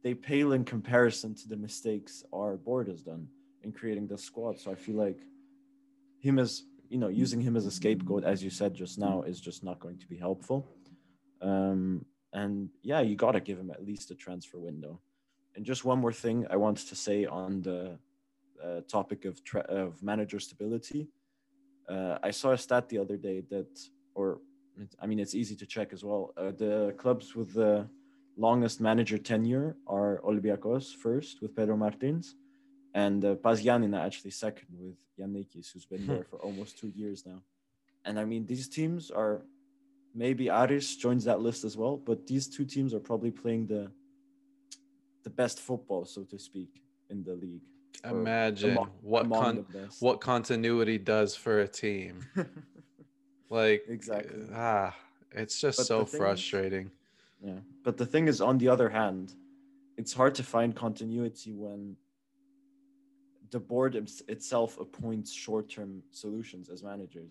[0.03, 3.29] they pale in comparison to the mistakes our board has done
[3.63, 4.59] in creating the squad.
[4.59, 5.21] So I feel like
[6.19, 9.41] him as you know, using him as a scapegoat, as you said just now, is
[9.41, 10.67] just not going to be helpful.
[11.41, 15.01] Um, and yeah, you got to give him at least a transfer window.
[15.55, 17.99] And just one more thing I wanted to say on the
[18.63, 21.07] uh, topic of tra- of manager stability.
[21.89, 23.69] Uh, I saw a stat the other day that,
[24.15, 24.41] or
[25.01, 26.33] I mean, it's easy to check as well.
[26.37, 27.89] Uh, the clubs with the
[28.37, 32.35] longest manager tenure are Olympiacos first with Pedro Martins,
[32.95, 37.41] and uh, PAS actually second with Giannikis, who's been there for almost two years now.
[38.05, 39.43] And I mean, these teams are
[40.15, 43.91] maybe Aris joins that list as well, but these two teams are probably playing the
[45.25, 47.67] the best football, so to speak, in the league.
[48.05, 52.27] Imagine among, what among con- what continuity does for a team.
[53.51, 54.43] like exactly.
[54.55, 54.95] Ah,
[55.33, 56.87] it's just but so frustrating.
[56.87, 56.93] Is,
[57.43, 59.35] yeah, but the thing is, on the other hand,
[59.97, 61.97] it's hard to find continuity when
[63.51, 63.95] the board
[64.29, 67.31] itself appoints short-term solutions as managers.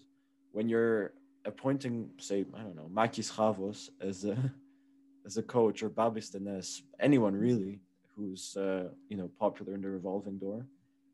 [0.51, 4.37] When you're appointing, say, I don't know, Makis Chavos as a
[5.25, 7.79] as a coach or Babis Tennes, anyone really
[8.15, 10.65] who's uh, you know popular in the revolving door,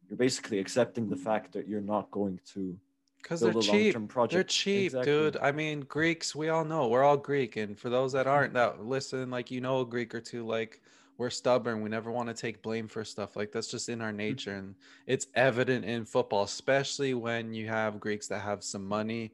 [0.10, 2.78] you're basically accepting the fact that you're not going to
[3.22, 3.96] because they're cheap.
[4.30, 5.12] They're cheap, exactly.
[5.12, 5.38] dude.
[5.38, 8.84] I mean, Greeks, we all know we're all Greek, and for those that aren't that
[8.84, 10.82] listen, like you know a Greek or two, like
[11.22, 14.08] we're stubborn we never want to take blame for stuff like that's just in our
[14.08, 14.18] mm-hmm.
[14.18, 14.74] nature and
[15.06, 19.32] it's evident in football especially when you have greeks that have some money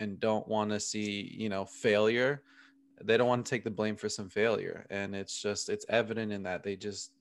[0.00, 2.42] and don't want to see you know failure
[3.02, 6.32] they don't want to take the blame for some failure and it's just it's evident
[6.32, 7.12] in that they just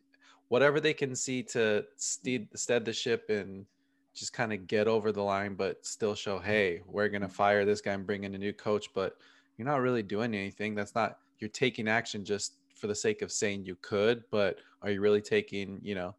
[0.50, 3.66] whatever they can see to stead, stead the ship and
[4.14, 7.64] just kind of get over the line but still show hey we're going to fire
[7.66, 9.18] this guy and bring in a new coach but
[9.60, 10.74] you're not really doing anything.
[10.74, 14.90] That's not you're taking action just for the sake of saying you could, but are
[14.90, 16.16] you really taking, you know,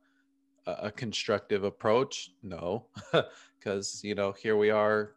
[0.66, 2.33] a, a constructive approach?
[2.42, 2.85] No,
[3.59, 5.14] because, you know, here we are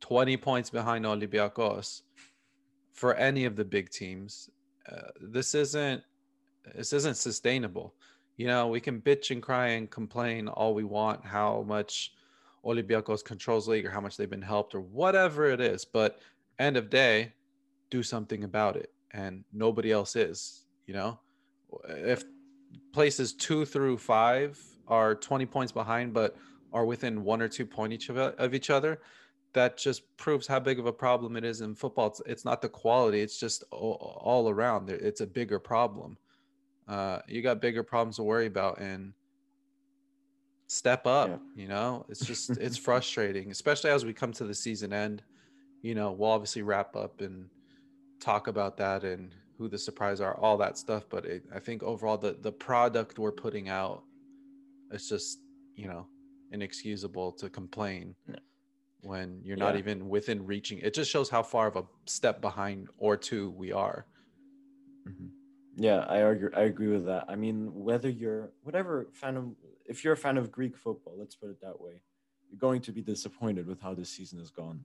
[0.00, 2.02] 20 points behind Olympiacos
[2.94, 4.48] for any of the big teams.
[4.90, 6.02] Uh, this isn't
[6.74, 7.94] this isn't sustainable.
[8.36, 12.14] You know, we can bitch and cry and complain all we want how much
[12.64, 16.20] Olympiacos controls league or how much they've been helped or whatever it is, but
[16.58, 17.32] end of day,
[17.90, 18.90] do something about it.
[19.12, 21.18] And nobody else is you know
[21.88, 22.24] if
[22.92, 26.36] places two through five are 20 points behind but
[26.72, 29.00] are within one or two point each of, of each other
[29.54, 32.60] that just proves how big of a problem it is in football it's, it's not
[32.60, 36.16] the quality it's just all, all around it's a bigger problem
[36.86, 39.12] uh, you got bigger problems to worry about and
[40.66, 41.62] step up yeah.
[41.62, 45.22] you know it's just it's frustrating especially as we come to the season end
[45.82, 47.48] you know we'll obviously wrap up and
[48.20, 51.04] talk about that and who the surprise are, all that stuff.
[51.08, 54.02] But it, I think overall, the the product we're putting out,
[54.90, 55.38] it's just
[55.76, 56.06] you know
[56.52, 58.14] inexcusable to complain.
[59.04, 60.78] When you're not even within reaching.
[60.78, 64.06] It just shows how far of a step behind or two we are.
[65.06, 65.30] Mhm.
[65.76, 66.50] Yeah, I argue.
[66.54, 67.24] I agree with that.
[67.28, 69.54] I mean, whether you're whatever fan of,
[69.86, 72.00] if you're a fan of Greek football, let's put it that way,
[72.48, 74.84] you're going to be disappointed with how this season has gone,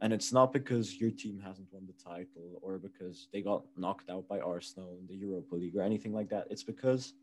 [0.00, 4.08] and it's not because your team hasn't won the title or because they got knocked
[4.10, 6.46] out by Arsenal in the Europa League or anything like that.
[6.50, 7.14] It's because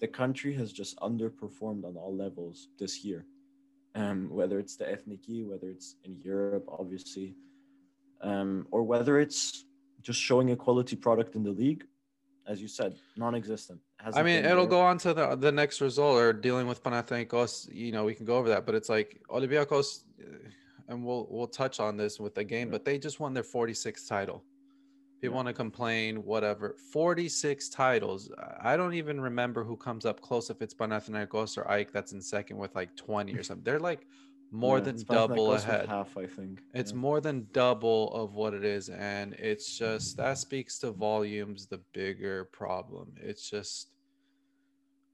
[0.00, 3.26] the country has just underperformed on all levels this year,
[3.94, 7.36] um, whether it's the Ethniki, whether it's in Europe, obviously,
[8.20, 9.64] um, or whether it's
[10.02, 11.84] just showing a quality product in the league
[12.46, 13.80] as you said, non-existent.
[14.00, 14.70] I Hasn't mean, it'll there.
[14.70, 17.74] go on to the the next result or dealing with Panathinaikos.
[17.74, 20.02] You know, we can go over that, but it's like Olympiacos,
[20.88, 22.70] and we'll we'll touch on this with the game.
[22.70, 24.44] But they just won their 46th title.
[25.24, 25.36] People Yeah.
[25.36, 26.76] want to complain, whatever.
[26.92, 28.30] 46 titles.
[28.60, 32.20] I don't even remember who comes up close if it's Panathinaikos or AEK that's in
[32.20, 33.64] second with like 20 or something.
[33.64, 34.06] They're like
[34.50, 35.88] more Yeah, than double ahead.
[35.88, 36.62] Half, I think.
[36.74, 36.98] It's Yeah.
[36.98, 38.90] more than double of what it is.
[38.90, 43.14] And it's just that speaks to volumes, the bigger problem.
[43.16, 43.92] It's just,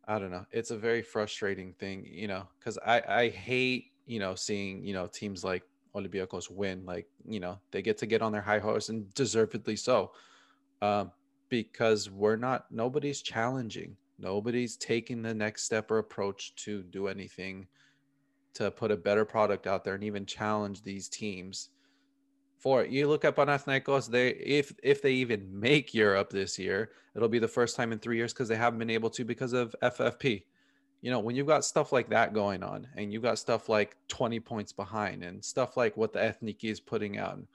[0.09, 0.45] I don't know.
[0.51, 4.93] It's a very frustrating thing, you know, because I, I hate, you know, seeing, you
[4.93, 5.63] know, teams like
[5.95, 6.85] Olympiacos win.
[6.85, 10.13] Like, you know, they get to get on their high horse and deservedly so.
[10.83, 11.13] Um,
[11.49, 13.97] because we're not, nobody's challenging.
[14.19, 17.67] Nobody's taking the next step or approach to do anything
[18.55, 21.71] to put a better product out there and even challenge these teams
[22.59, 22.91] for it.
[22.91, 27.39] You look at Panathinaikos, they if if they even make Europe this year, it'll be
[27.39, 30.45] the first time in three years because they haven't been able to because of FFP.
[31.03, 33.97] You know, when you've got stuff like that going on, and you've got stuff like
[34.09, 37.47] 20 points behind, and stuff like what the ethnic is putting out, and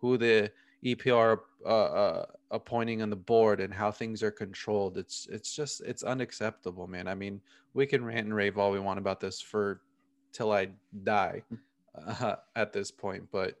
[0.00, 0.50] who the
[0.84, 5.80] EPO uh, uh, appointing on the board, and how things are controlled, it's it's just
[5.82, 7.08] it's unacceptable, man.
[7.08, 7.40] I mean,
[7.74, 9.80] we can rant and rave all we want about this for
[10.32, 10.68] till I
[11.04, 11.42] die
[12.06, 13.56] uh, at this point, but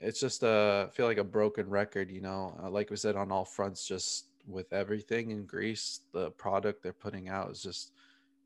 [0.00, 2.58] it's just uh, I feel like a broken record, you know.
[2.62, 6.92] Uh, like we said on all fronts, just with everything in Greece, the product they're
[6.92, 7.92] putting out is just,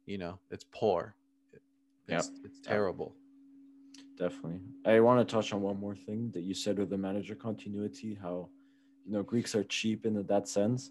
[0.07, 1.15] you know, it's poor.
[1.53, 1.63] It-
[2.19, 3.15] It's, it's terrible.
[4.19, 4.61] Definitely.
[4.85, 8.15] I want to touch on one more thing that you said with the manager continuity,
[8.21, 8.49] how
[9.05, 10.91] you know Greeks are cheap in that sense.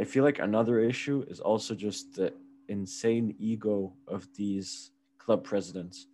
[0.00, 2.32] I feel like another issue is also just the
[2.68, 6.06] insane ego of these club presidents.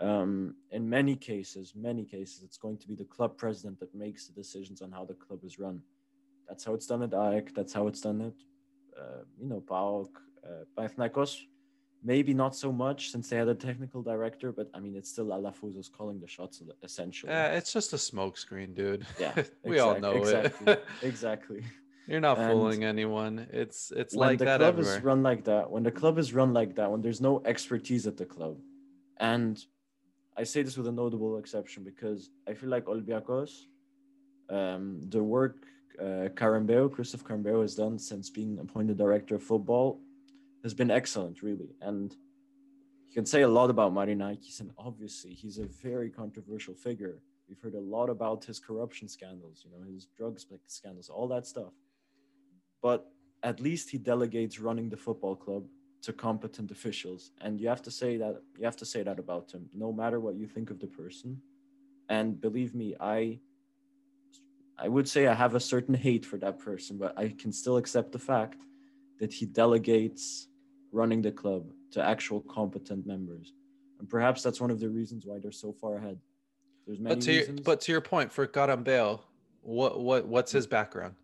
[0.00, 4.26] Um, in many cases, many cases, it's going to be the club president that makes
[4.26, 5.80] the decisions on how the club is run.
[6.48, 7.54] That's how it's done at AEK.
[7.54, 8.38] That's how it's done at,
[9.00, 10.10] uh, you know, PAOK,
[10.46, 11.32] uh, Panathinaikos.
[12.02, 15.26] Maybe not so much since they had a technical director, but I mean, it's still
[15.26, 17.32] Alafouzos calling the shots essentially.
[17.32, 19.04] Uh, it's just a smokescreen, dude.
[19.18, 19.34] yeah,
[19.64, 20.84] we all know exactly, it.
[21.02, 21.62] exactly.
[22.06, 23.48] You're not And fooling anyone.
[23.52, 24.96] It's it's when like the that club everywhere.
[24.98, 28.06] is run like that, when the club is run like that, when there's no expertise
[28.06, 28.58] at the club,
[29.18, 29.62] and
[30.36, 33.50] I say this with a notable exception because I feel like Olympiacos,
[34.48, 35.66] um, the work
[36.00, 40.00] uh, Karembeu, Christoph Karembeu has done since being appointed director of football
[40.62, 41.74] has been excellent, really.
[41.80, 42.14] And
[43.06, 47.22] you can say a lot about Marinakis, and obviously he's a very controversial figure.
[47.48, 51.46] We've heard a lot about his corruption scandals, you know, his drugs scandals, all that
[51.46, 51.72] stuff.
[52.82, 53.06] But
[53.42, 55.64] at least he delegates running the football club
[56.02, 59.50] to competent officials, and you have to say that you have to say that about
[59.50, 61.40] him, no matter what you think of the person.
[62.08, 63.40] And believe me, I
[64.78, 67.78] I would say I have a certain hate for that person, but I can still
[67.78, 68.60] accept the fact
[69.18, 70.48] that he delegates
[70.92, 73.52] running the club to actual competent members.
[73.98, 76.18] And perhaps that's one of the reasons why they're so far ahead.
[76.86, 79.20] There's many But to your, but to your point, for Karembeu,
[79.62, 81.14] what what what's his background?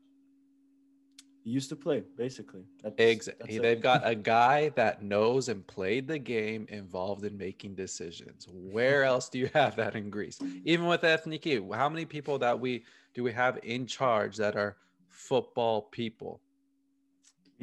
[1.45, 2.63] he used to play, basically.
[2.83, 3.59] That's, Exactly.
[3.59, 3.63] that's.
[3.63, 8.49] They've got a guy that knows and played the game involved in making decisions.
[8.51, 10.39] Where else do you have that in Greece?
[10.65, 14.79] Even with Ethniki, how many people that we do we have in charge that are
[15.11, 16.41] football people?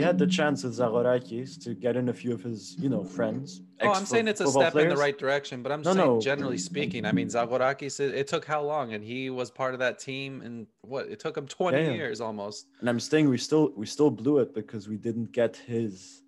[0.02, 3.04] He had the chance with Zagorakis to get in a few of his, you know,
[3.04, 3.62] friends.
[3.82, 6.20] Oh, I'm saying it's a step in the right direction, but I'm No, saying no.
[6.20, 8.94] generally speaking, I mean Zagorakis, it, it took how long?
[8.96, 11.94] And he was part of that team and what it took him 20 Yeah, yeah.
[11.94, 12.66] years almost.
[12.80, 16.24] And I'm saying we still we still blew it because we didn't get his,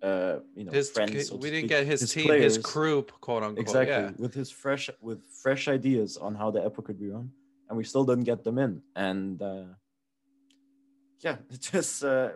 [0.00, 1.28] uh, you know, His friends.
[1.28, 2.54] so we didn't get his, team, players.
[2.56, 3.58] his crew, quote unquote.
[3.66, 4.10] exactly Yeah.
[4.24, 7.32] with his fresh with fresh ideas on how the epic could be run,
[7.68, 8.80] and we still didn't get them in.
[8.94, 9.64] And uh,
[11.26, 11.36] yeah,
[11.72, 12.28] just uh,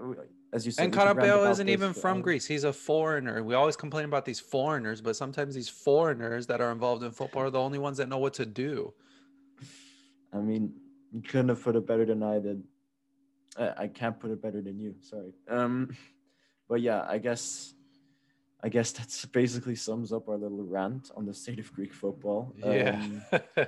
[0.52, 0.84] as you said.
[0.84, 2.22] And we could rant Karembeu about isn't even from hours.
[2.24, 2.46] Greece.
[2.46, 3.42] He's a foreigner.
[3.42, 7.44] We always complain about these foreigners, but sometimes these foreigners that are involved in football
[7.44, 8.92] are the only ones that know what to do.
[10.32, 10.72] I mean,
[11.10, 12.62] you couldn't have put it better than I did.
[13.58, 14.94] I, I can't put it better than you.
[15.00, 15.32] Sorry.
[15.48, 15.94] Um,
[16.68, 17.74] but yeah, I guess
[18.62, 22.54] I guess that's basically sums up our little rant on the state of Greek football.
[22.56, 23.02] Yeah.
[23.02, 23.22] Um,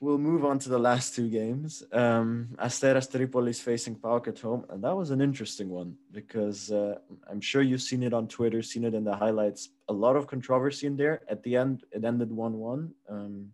[0.00, 1.82] we'll move on to the last two games.
[1.92, 6.98] Um, Asteras Tripolis facing PAOK at home, and that was an interesting one because uh,
[7.30, 9.68] I'm sure you've seen it on Twitter, seen it in the highlights.
[9.88, 11.20] A lot of controversy in there.
[11.28, 12.92] At the end, it ended one-one.
[13.08, 13.52] Um,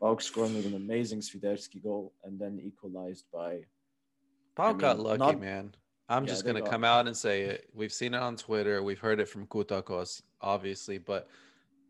[0.00, 3.64] PAOK scoring with an amazing Swiderski goal, and then equalized by.
[4.56, 5.74] PAOK I got lucky, not- man.
[6.08, 7.70] I'm Yeah, just gonna come out and say it.
[7.72, 8.82] We've seen it on Twitter.
[8.82, 10.98] We've heard it from Kutakos, obviously.
[10.98, 11.26] But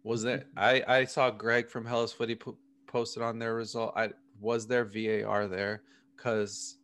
[0.05, 0.45] was there?
[0.57, 2.57] I I saw Greg from Hellas Footy po-
[2.93, 3.95] posted on their result.
[3.97, 5.83] I was there VAR there
[6.17, 6.77] because,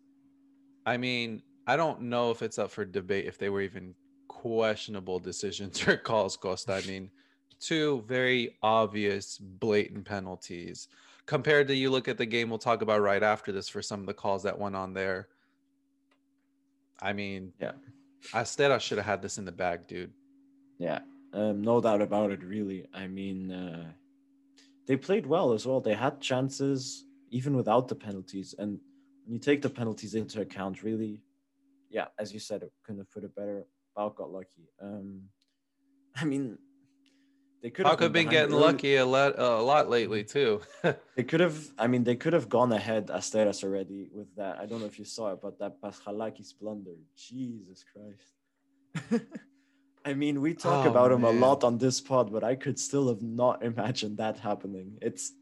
[0.87, 3.95] I mean, I don't know if it's up for debate if they were even
[4.27, 6.37] questionable decisions or calls.
[6.37, 6.73] Costa.
[6.75, 7.11] I mean,
[7.61, 10.89] two very obvious, blatant penalties
[11.29, 14.01] compared to you look at the game we'll talk about right after this for some
[14.01, 15.29] of the calls that went on there.
[17.01, 17.73] I mean, Yeah.
[18.33, 20.13] Astera should have had this in the bag, dude.
[20.79, 21.01] Yeah,
[21.33, 22.43] um, no doubt about it.
[22.43, 23.93] Really, I mean, uh,
[24.89, 25.81] they played well as well.
[25.81, 28.81] They had chances even without the penalties, and
[29.25, 31.23] when you take the penalties into account, really,
[31.91, 33.65] yeah, as you said, it couldn't have put it better.
[33.97, 34.67] Bao got lucky.
[34.83, 35.25] Um,
[36.17, 36.59] I mean,
[37.63, 40.63] they could Pac have been behind getting early- lucky a lot, a lot lately too.
[41.17, 41.59] They could have.
[41.79, 44.59] I mean, they could have gone ahead Asteras already with that.
[44.59, 46.97] I don't know if you saw it, but that Paschalakis blunder.
[47.17, 48.33] Jesus Christ.
[50.05, 52.79] I mean, we talk Oh, about him a lot on this pod, but I could
[52.79, 54.99] still have not imagined that happening.
[55.03, 55.33] It's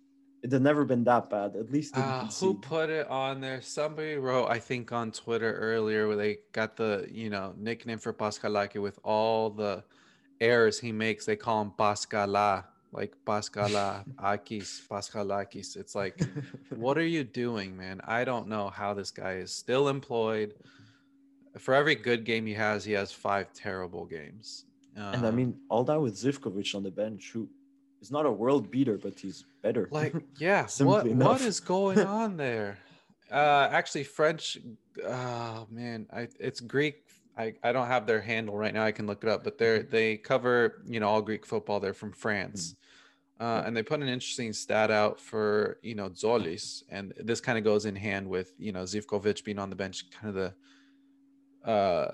[0.43, 1.57] it had never been that bad.
[1.57, 3.61] At least Uh, who put it on there?
[3.63, 8.13] Somebody wrote, I think, on Twitter earlier where they got the you know nickname for
[8.13, 9.83] Pascalaki with all the
[10.41, 11.25] errors he makes.
[11.27, 15.77] They call him Pascala, like Pascala Akis, Paschalakis.
[15.77, 16.21] It's like,
[16.71, 18.01] what are you doing, man?
[18.05, 20.55] I don't know how this guy is still employed.
[21.59, 24.65] For every good game he has, he has five terrible games.
[24.95, 27.49] and I Um, mean, all that with Zivkovic on the bench, who
[28.01, 29.89] is not a world beater, but he's better.
[29.91, 32.79] like yeah what what is going on there?
[33.31, 34.57] Uh actually french
[35.05, 36.97] oh man i it's greek.
[37.37, 38.85] I i don't have their handle right now.
[38.85, 41.81] I can look it up but they're they cover you know all greek football.
[41.81, 42.75] They're from france.
[43.39, 47.59] Uh, and they put an interesting stat out for you know Tzolis, and this kind
[47.59, 50.55] of goes in hand with you know Zivkovic being on the bench, kind of the
[51.67, 52.09] uh,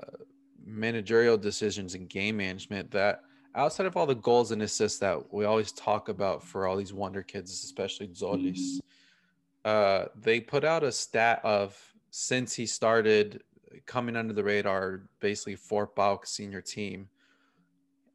[0.65, 3.23] managerial decisions and game management that
[3.55, 6.93] outside of all the goals and assists that we always talk about for all these
[6.93, 8.81] wonder kids, especially Tzolis,
[9.65, 11.79] uh, they put out a stat of
[12.11, 13.43] since he started
[13.87, 17.09] coming under the radar, basically for PAOK senior team,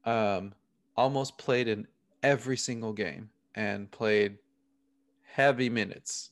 [0.06, 0.54] um,
[0.96, 1.88] almost played in
[2.24, 4.38] every single game and played
[5.24, 6.32] heavy minutes.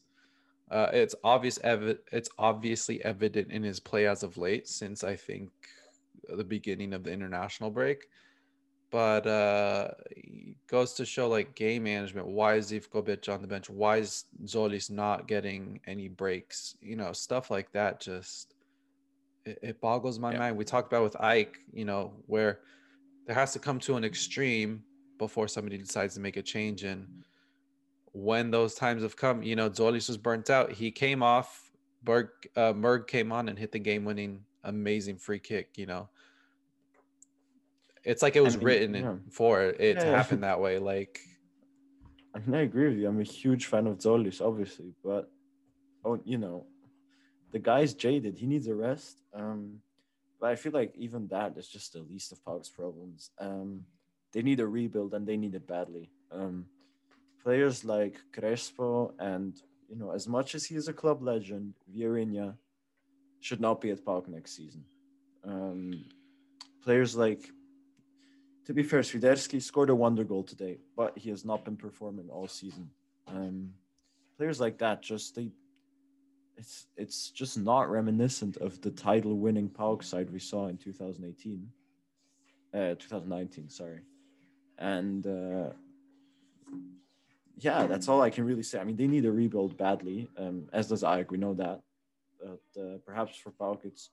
[0.71, 1.59] Uh, it's obvious.
[1.59, 5.51] Evi- it's obviously evident in his play as of late, since I think
[6.27, 8.05] the beginning of the international break.
[8.91, 9.89] But uh,
[10.67, 12.27] goes to show like game management.
[12.27, 13.69] Why is Zivkovic on the bench?
[13.69, 16.77] Why is Tzolis not getting any breaks?
[16.81, 17.99] You know, stuff like that.
[17.99, 18.53] Just
[19.45, 20.39] it, it boggles my Yeah.
[20.39, 20.57] mind.
[20.57, 21.57] We talked about with AEK.
[21.73, 22.61] You know, where
[23.25, 24.83] there has to come to an extreme
[25.17, 26.83] before somebody decides to make a change.
[26.83, 27.07] And
[28.15, 30.71] when those times have come, you know, Tzolis was burnt out.
[30.71, 31.69] He came off.
[32.01, 35.77] Berg, uh, Murg came on and hit the game-winning, amazing free kick.
[35.77, 36.07] You know,
[38.05, 39.15] it's like it was mean, written yeah.
[39.31, 40.15] for it Yeah, to yeah.
[40.15, 40.79] happen that way.
[40.79, 41.19] Like,
[42.33, 43.09] I mean, I agree with you.
[43.09, 45.29] I'm a huge fan of Tzolis, obviously, but
[46.05, 46.67] oh, you know,
[47.51, 48.37] the guy's jaded.
[48.37, 49.23] He needs a rest.
[49.33, 49.81] Um,
[50.39, 53.31] but I feel like even that is just the least of PAOK's problems.
[53.39, 53.81] Um,
[54.31, 56.11] they need a rebuild, and they need it badly.
[56.31, 56.67] Um,
[57.45, 59.53] players like Crespo and
[59.87, 62.55] you know, as much as he is a club legend, Vieirinha
[63.39, 64.83] should not be at PAOK next season.
[65.43, 66.05] Um,
[66.83, 67.51] players like
[68.65, 72.29] to be fair, Swiderski scored a wonder goal today, but he has not been performing
[72.29, 72.89] all season.
[73.27, 73.73] Um,
[74.37, 75.51] players like that just they,
[76.57, 81.69] it's it's just not reminiscent of the title-winning PAOK side we saw in 2018,
[82.73, 83.99] uh, 2019, sorry,
[84.79, 85.69] and uh,
[87.57, 88.79] yeah, that's all I can really say.
[88.79, 91.31] I mean, they need a rebuild badly, um, as does Ajax.
[91.31, 91.81] We know that,
[92.41, 94.09] but uh, perhaps for PAOK it's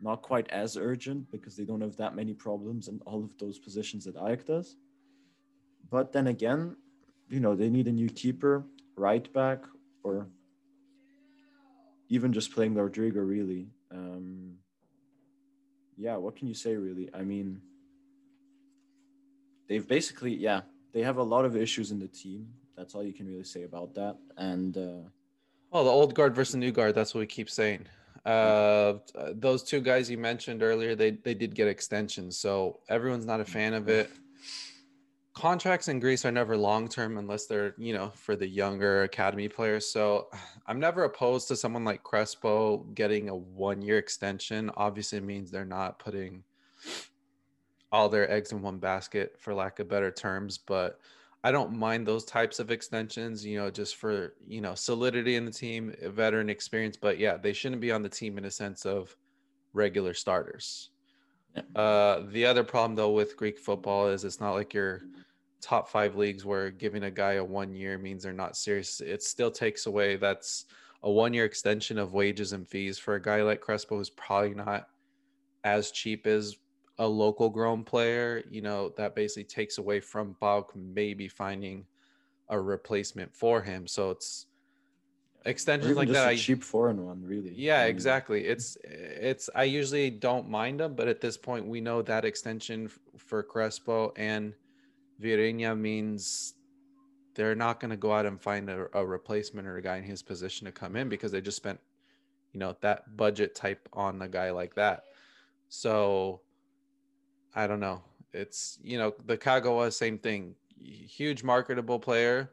[0.00, 3.58] not quite as urgent because they don't have that many problems in all of those
[3.58, 4.76] positions that Ajax does.
[5.90, 6.76] But then again,
[7.28, 8.64] you know, they need a new keeper,
[8.96, 9.64] right back,
[10.02, 10.28] or
[12.08, 13.68] even just playing Rodrigo, really.
[13.90, 14.54] Um,
[15.96, 17.08] yeah, what can you say, really?
[17.14, 17.60] I mean,
[19.68, 20.62] they've basically, yeah,
[20.94, 22.46] they have a lot of issues in the team.
[22.76, 24.16] That's all you can really say about that.
[24.38, 25.08] And uh,
[25.70, 26.94] well, the old guard versus the new guard.
[26.94, 27.86] That's what we keep saying.
[28.24, 28.94] Uh,
[29.32, 33.44] those two guys you mentioned earlier, they they did get extensions, so everyone's not a
[33.44, 34.10] fan of it.
[35.34, 39.48] contracts in Greece are never long term unless they're, you know, for the younger academy
[39.48, 39.86] players.
[39.86, 40.28] So
[40.66, 44.70] I'm never opposed to someone like Crespo getting a one year extension.
[44.76, 46.44] Obviously, it means they're not putting
[47.94, 50.58] all their eggs in one basket, for lack of better terms.
[50.58, 50.98] But
[51.44, 55.44] I don't mind those types of extensions, you know, just for, you know, solidity in
[55.44, 56.96] the team, veteran experience.
[56.96, 59.16] But yeah, they shouldn't be on the team in a sense of
[59.74, 60.90] regular starters.
[61.76, 65.02] Uh, the other problem though with Greek football is it's not like your
[65.60, 69.00] top five leagues where giving a guy a one year means they're not serious.
[69.00, 70.64] It still takes away that's
[71.04, 74.54] a one year extension of wages and fees for a guy like Crespo who's probably
[74.54, 74.88] not
[75.62, 76.56] as cheap as
[76.98, 78.42] a local grown player.
[78.50, 81.86] You know, that basically takes away from PAOK maybe finding
[82.48, 83.86] a replacement for him.
[83.86, 84.46] So it's
[85.44, 86.32] extensions like that.
[86.32, 87.52] A cheap foreign one, really.
[87.54, 88.44] Yeah, I mean, exactly.
[88.44, 89.50] It's it's.
[89.54, 94.12] I usually don't mind them, but at this point, we know that extension for Crespo
[94.16, 94.54] and
[95.20, 96.54] Vieirinha means
[97.34, 100.04] they're not going to go out and find a, a, replacement or a guy in
[100.04, 101.80] his position to come in because they just spent,
[102.52, 105.04] you know, that budget type on a guy like that.
[105.68, 106.42] So,
[107.54, 108.02] I don't know.
[108.32, 110.54] It's you know the Kagawa same thing.
[110.82, 112.50] Huge marketable player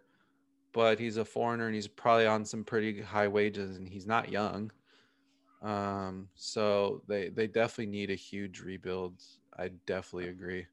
[0.74, 4.30] but he's a foreigner and he's probably on some pretty high wages and he's not
[4.30, 4.72] young.
[5.62, 9.22] Um, so they they definitely need a huge rebuild.
[9.58, 10.66] I definitely agree.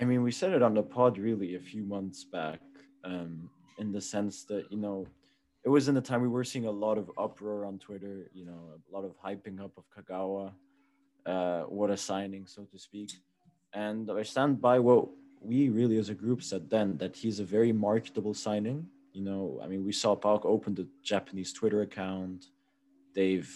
[0.00, 2.60] I mean, we said it on the pod really a few months back,
[3.04, 5.06] um, in the sense that you know,
[5.64, 8.30] it was in the time we were seeing a lot of uproar on Twitter.
[8.32, 10.52] You know, a lot of hyping up of Kagawa.
[11.26, 13.12] Uh, what a signing, so to speak.
[13.72, 15.08] And I stand by what
[15.40, 18.86] we really as a group said then that he's a very marketable signing.
[19.12, 22.46] You know, I mean, we saw PAOK open the Japanese Twitter account.
[23.14, 23.50] They've,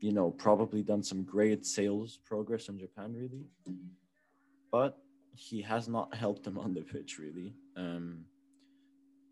[0.00, 3.46] you know, probably done some great sales progress in Japan, really.
[4.70, 4.98] But
[5.34, 7.54] he has not helped them on the pitch, really.
[7.76, 8.24] Um,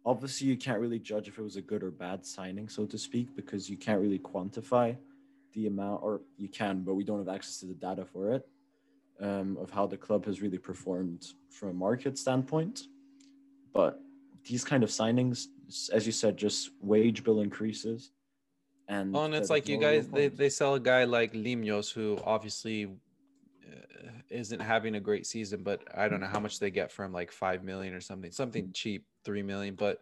[0.07, 2.97] obviously, you can't really judge if it was a good or bad signing, so to
[2.97, 4.97] speak, because you can't really quantify
[5.55, 8.46] the amount, or you can, but we don't have access to the data for it
[9.20, 12.82] um, of how the club has really performed from a market standpoint.
[13.72, 14.00] But
[14.44, 15.46] these kind of signings,
[15.92, 18.11] as you said, just wage bill increases.
[18.88, 22.18] And, oh, and it's like you guys, they, they sell a guy like Limnios, who
[22.24, 26.92] obviously uh, isn't having a great season, but I don't know how much they get
[26.92, 29.74] from like 5 million or something, something cheap, 3 million.
[29.74, 30.00] But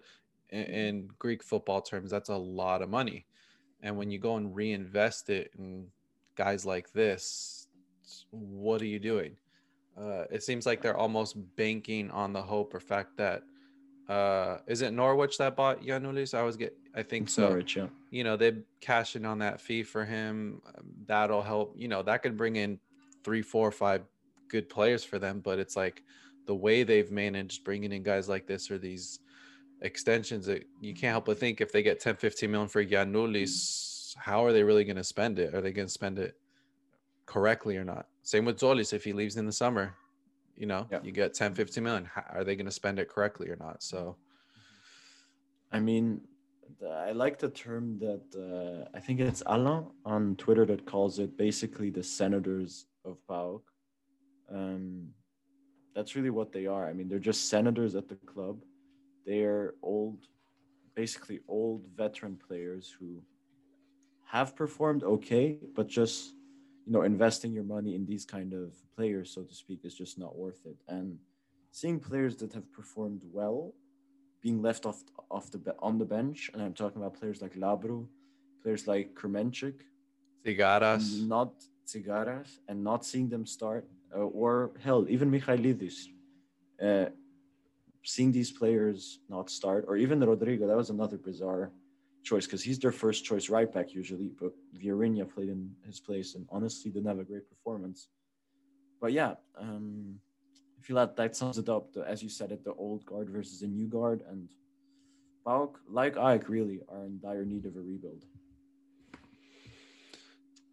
[0.48, 3.26] in, in Greek football terms, that's a lot of money.
[3.82, 5.86] And when you go and reinvest it in
[6.36, 7.66] guys like this,
[8.30, 9.36] what are you doing?
[9.98, 13.42] Uh, it seems like they're almost banking on the hope or fact that
[14.08, 16.34] uh, is it Norwich that bought Giannoulis?
[16.34, 17.48] I always get, I think it's so.
[17.48, 17.86] Norwich, yeah.
[18.10, 20.60] You know, they cash in on that fee for him.
[20.66, 21.74] Um, that'll help.
[21.76, 22.78] You know, that could bring in
[23.24, 24.02] three, four, five
[24.48, 25.40] good players for them.
[25.40, 26.02] But it's like
[26.46, 29.20] the way they've managed bringing in guys like this or these
[29.82, 34.16] extensions that you can't help but think if they get 10, 15 million for Giannoulis,
[34.16, 35.54] how are they really going to spend it?
[35.54, 36.36] Are they going to spend it
[37.26, 38.06] correctly or not?
[38.22, 38.92] Same with Tzolis.
[38.92, 39.94] If he leaves in the summer,
[40.56, 41.00] you know, yeah.
[41.02, 42.04] you get 10, 15 million.
[42.04, 43.82] How, are they going to spend it correctly or not?
[43.82, 44.16] So,
[45.72, 46.20] I mean,
[46.88, 51.36] I like the term that uh, I think it's Alain on Twitter that calls it
[51.36, 53.62] basically the senators of PAOK.
[54.52, 55.08] Um,
[55.94, 56.88] that's really what they are.
[56.88, 58.58] I mean, they're just senators at the club.
[59.26, 60.18] They're old,
[60.94, 63.22] basically old veteran players who
[64.24, 66.32] have performed okay, but just
[66.86, 70.18] you know investing your money in these kind of players so to speak is just
[70.18, 71.16] not worth it and
[71.70, 73.72] seeing players that have performed well
[74.40, 78.06] being left off off the on the bench and i'm talking about players like labru
[78.62, 79.80] players like Krmenčík,
[80.44, 81.26] Tsigaras.
[81.26, 81.52] not
[81.86, 86.06] Tsigaras and not seeing them start uh, or hell even Michailidis
[86.80, 87.06] uh,
[88.04, 91.70] seeing these players not start or even Rodrigo that was another bizarre
[92.22, 94.30] choice because he's their first choice right back usually.
[94.40, 98.08] But Vieirinha played in his place and honestly didn't have a great performance.
[99.00, 100.20] But yeah, um,
[100.78, 101.92] I feel that that sums it up.
[101.92, 104.48] The, as you said it, the old guard versus the new guard, and
[105.44, 108.24] PAOK, like AEK, really are in dire need of a rebuild.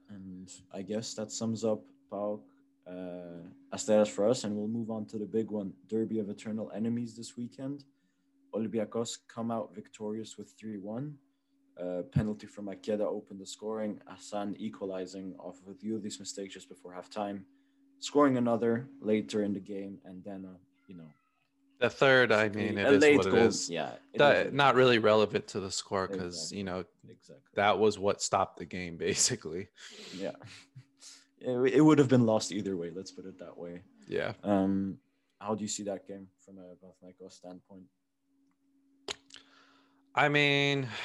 [0.10, 2.42] And I guess that sums up PAOK
[2.90, 6.72] uh, Asteras for us, and we'll move on to the big one, Derby of Eternal
[6.76, 7.84] Enemies this weekend.
[8.54, 11.16] Olympiacos come out victorious with 3 1
[12.12, 14.00] penalty from Macheda opened the scoring.
[14.08, 17.42] Hassan equalizing off of a few of these mistakes just before halftime,
[18.00, 21.10] scoring another later in the game, and then uh, you know.
[21.80, 23.70] The third, I mean, it is what it goal, is.
[23.70, 26.58] Yeah, that, not really relevant to the score because exactly.
[26.58, 27.54] you know exactly.
[27.56, 29.70] that was what stopped the game, basically.
[30.14, 30.32] Yeah,
[31.42, 32.92] it, it would have been lost either way.
[32.94, 33.82] Let's put it that way.
[34.08, 34.34] Yeah.
[34.44, 34.98] Um,
[35.40, 37.84] how do you see that game from a Panathinaikos standpoint?
[40.16, 40.88] I mean,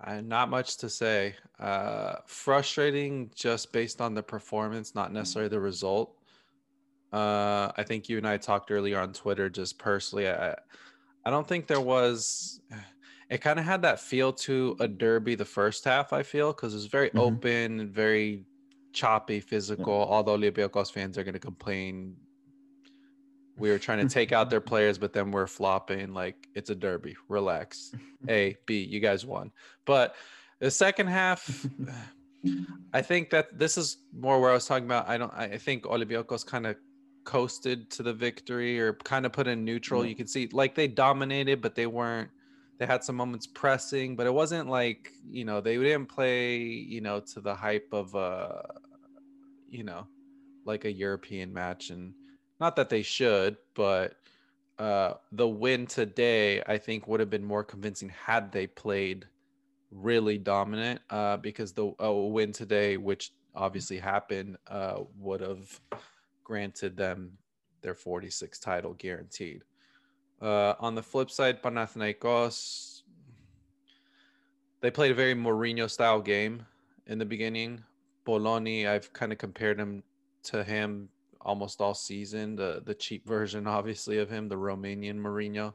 [0.00, 1.34] I, not much to say.
[1.58, 6.14] Uh, frustrating just based on the performance, not necessarily the result.
[7.12, 9.48] Uh, I think you and I talked earlier on Twitter.
[9.48, 10.54] Just personally, I,
[11.24, 12.60] I don't think there was.
[13.28, 16.12] It kind of had that feel to a derby the first half.
[16.12, 17.18] I feel because it was very mm-hmm.
[17.18, 18.44] open, very
[18.96, 19.98] choppy, physical.
[19.98, 20.14] Yeah.
[20.14, 22.16] Although Olympiacos fans are going to complain,
[23.56, 26.12] we were trying to take out their players, but then we're flopping.
[26.12, 27.14] Like it's a derby.
[27.28, 27.94] Relax.
[28.28, 29.52] A, B, you guys won.
[29.84, 30.16] But
[30.58, 31.66] the second half,
[32.92, 35.08] I think that this is more where I was talking about.
[35.08, 35.32] I don't.
[35.34, 36.76] I think Olympiacos kind of
[37.24, 40.00] coasted to the victory or kind of put in neutral.
[40.00, 40.08] Mm-hmm.
[40.08, 42.30] You can see like they dominated, but they weren't.
[42.78, 47.00] They had some moments pressing, but it wasn't like you know they didn't play you
[47.00, 48.62] know to the hype of uh
[49.68, 50.06] you know,
[50.64, 51.90] like a European match.
[51.90, 52.14] And
[52.60, 54.16] not that they should, but
[54.78, 59.26] uh, the win today, I think, would have been more convincing had they played
[59.90, 61.00] really dominant.
[61.10, 65.80] Uh, because the uh, win today, which obviously happened, uh, would have
[66.44, 67.32] granted them
[67.82, 69.62] their 46 title guaranteed.
[70.40, 73.02] Uh, on the flip side, Panathinaikos,
[74.80, 76.66] they played a very Mourinho style game
[77.06, 77.82] in the beginning.
[78.26, 80.02] Bölöni, I've kind of compared him
[80.44, 81.08] to him
[81.40, 82.56] almost all season.
[82.56, 85.74] The the cheap version, obviously, of him, the Romanian Mourinho.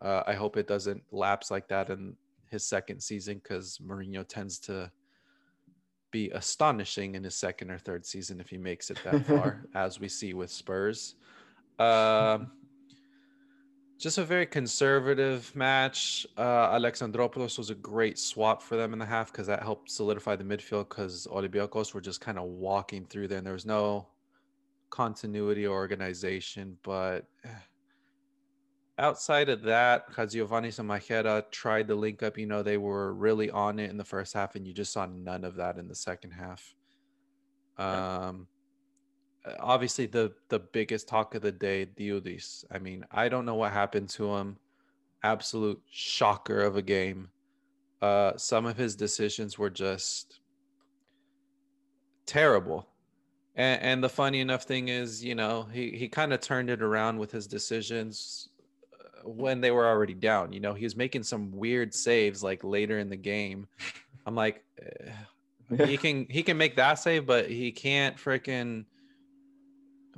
[0.00, 2.16] Uh, I hope it doesn't lapse like that in
[2.50, 4.90] his second season because Mourinho tends to
[6.10, 9.98] be astonishing in his second or third season if he makes it that far, as
[9.98, 11.16] we see with Spurs.
[11.78, 12.52] Um,
[13.98, 16.26] just a very conservative match.
[16.36, 20.36] Uh, Alexandropoulos was a great swap for them in the half because that helped solidify
[20.36, 24.06] the midfield because Olympiacos were just kind of walking through there and there was no
[24.90, 26.76] continuity or organization.
[26.82, 27.48] But eh,
[28.98, 32.36] outside of that, Giovanni and Macheda tried to link up.
[32.36, 35.06] You know, they were really on it in the first half and you just saw
[35.06, 36.74] none of that in the second half.
[37.78, 38.46] Um,
[39.60, 42.64] obviously the the biggest talk of the day, Dioudis.
[42.70, 44.56] I mean, I don't know what happened to him.
[45.22, 47.28] Absolute shocker of a game.
[48.02, 50.40] Uh, some of his decisions were just
[52.26, 52.86] terrible.
[53.54, 56.82] And, and the funny enough thing is, you know, he, he kind of turned it
[56.82, 58.50] around with his decisions
[58.92, 60.52] uh, when they were already down.
[60.52, 63.66] You know, he was making some weird saves like later in the game.
[64.26, 68.84] I'm like, eh, he can he can make that save, but he can't freaking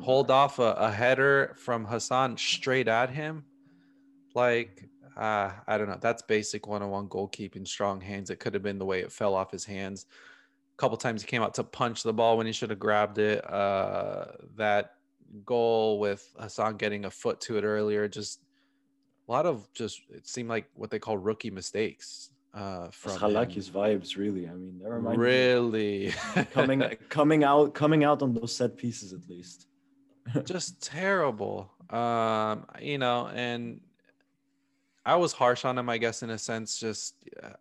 [0.01, 3.45] hold off a, a header from Hassan straight at him.
[4.35, 5.99] Like, uh, I don't know.
[6.01, 8.31] That's basic one-on-one goalkeeping, strong hands.
[8.31, 10.07] It could have been the way it fell off his hands.
[10.75, 13.19] A couple times he came out to punch the ball when he should have grabbed
[13.19, 13.45] it.
[13.51, 14.27] Uh,
[14.57, 14.93] that
[15.45, 18.41] goal with Hassan getting a foot to it earlier, just
[19.29, 22.31] a lot of just it seemed like what they call rookie mistakes.
[22.55, 24.49] Uh, from Halaki's vibes, really.
[24.49, 25.19] I mean, never mind.
[25.19, 26.13] Really
[26.53, 29.68] coming coming out coming out on those set pieces at least
[30.45, 31.71] just terrible.
[31.91, 33.81] Um, you know, and
[35.05, 36.79] I was harsh on him, I guess, in a sense.
[36.79, 37.15] Just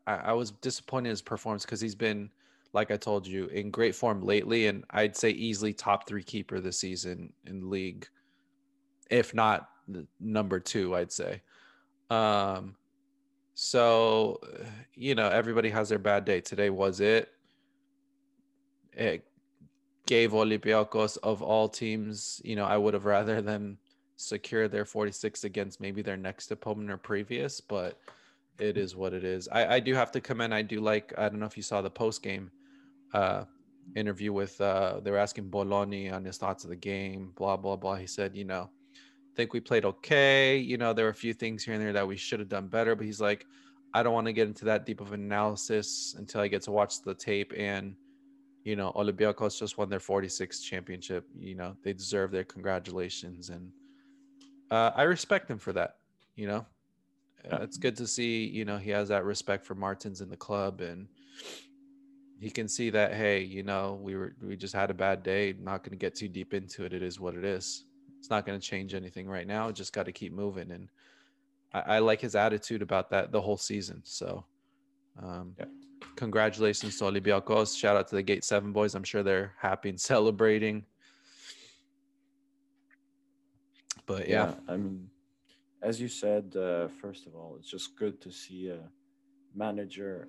[0.05, 2.29] I, I was disappointed in his performance because he's been,
[2.73, 6.59] like I told you, in great form lately, and I'd say easily top three keeper
[6.59, 8.07] this season in league,
[9.09, 9.69] if not
[10.19, 11.41] number two, I'd say.
[12.09, 12.75] Um,
[13.53, 14.41] so
[14.93, 16.41] you know, everybody has their bad day.
[16.41, 17.29] Today was it.
[18.93, 19.25] It
[20.07, 23.77] gave Olympiacos of all teams, you know, I would have rather them
[24.15, 27.99] secure their 46 against maybe their next opponent or previous, but
[28.59, 29.47] it is what it is.
[29.51, 30.53] I, I do have to commend.
[30.53, 31.13] I do like.
[31.17, 32.49] I don't know if you saw the post game
[33.13, 33.43] uh,
[33.95, 34.59] interview with.
[34.59, 37.33] Uh, they were asking Bölöni on his thoughts of the game.
[37.35, 37.95] Blah blah blah.
[37.95, 38.71] He said, you know,
[39.35, 40.57] think we played okay.
[40.57, 42.67] You know, there were a few things here and there that we should have done
[42.67, 42.95] better.
[42.95, 43.45] But he's like,
[43.93, 47.03] I don't want to get into that deep of analysis until I get to watch
[47.03, 47.95] the tape and
[48.67, 51.25] you know, Olympiacos just won their 46th championship.
[51.39, 53.71] You know, they deserve their congratulations, and
[54.69, 55.95] uh, I respect him for that.
[56.35, 56.65] You know,
[57.45, 57.59] yeah.
[57.61, 58.45] it's good to see.
[58.45, 61.07] You know, he has that respect for Martins in the club, and
[62.41, 63.13] he can see that.
[63.13, 65.55] Hey, you know, we were we just had a bad day.
[65.57, 66.91] Not going to get too deep into it.
[66.91, 67.85] It is what it is.
[68.19, 69.71] It's not going to change anything right now.
[69.71, 70.89] Just got to keep moving, and
[71.73, 74.01] I, I like his attitude about that the whole season.
[74.03, 74.43] So,
[75.23, 75.67] um, yeah
[76.17, 77.77] congratulations to Olympiacos.
[77.77, 78.95] Shout out to the Gate 7 boys.
[78.95, 80.85] I'm sure they're happy and celebrating.
[84.05, 84.47] But yeah.
[84.47, 85.09] yeah I mean,
[85.81, 88.79] as you said, uh, first of all, it's just good to see a
[89.55, 90.27] manager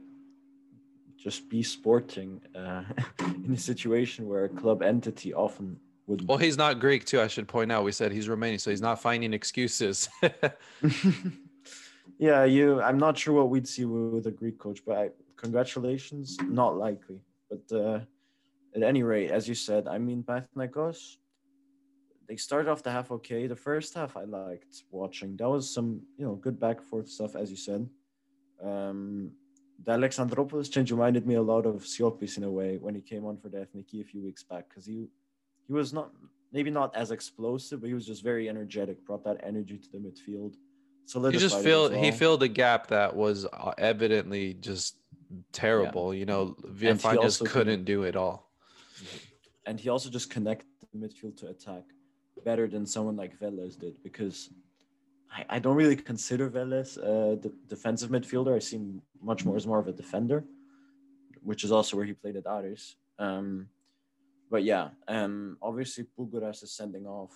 [1.16, 2.84] just be sporting uh,
[3.18, 6.26] in a situation where a club entity often would.
[6.28, 7.20] Well, he's not Greek too.
[7.20, 7.84] I should point out.
[7.84, 10.09] We said he's Romanian, so he's not finding excuses.
[12.19, 12.81] yeah, you.
[12.83, 16.37] I'm not sure what we'd see with a Greek coach, but I, congratulations.
[16.45, 18.01] Not likely, but uh,
[18.75, 21.16] at any rate, as you said, I mean, Panathinaikos.
[22.29, 23.47] They started off the half okay.
[23.47, 25.37] The first half I liked watching.
[25.39, 27.89] That was some, you know, good back and forth stuff, as you said.
[28.62, 29.31] Um,
[29.85, 33.25] the Alexandropoulos change reminded me a lot of Siopis in a way when he came
[33.25, 35.09] on for the Ethniki a few weeks back because he
[35.66, 36.11] he was not
[36.53, 39.99] maybe not as explosive, but he was just very energetic, brought that energy to the
[39.99, 40.55] midfield.
[41.09, 42.03] So he just filled well.
[42.03, 44.99] he filled a gap that was uh, evidently just
[45.53, 46.13] terrible.
[46.13, 46.21] Yeah.
[46.21, 48.51] You know, Villafaña just couldn't do it all.
[49.65, 51.85] And he also just connected the midfield to attack
[52.45, 54.51] better than someone like Velez did because
[55.33, 57.37] I, I don't really consider Velez a
[57.69, 58.55] defensive midfielder.
[58.55, 60.45] I see him much more as more of a defender,
[61.43, 62.97] which is also where he played at Aris.
[63.19, 63.69] Um,
[64.51, 67.35] but yeah, um, obviously Poungouras is sending off,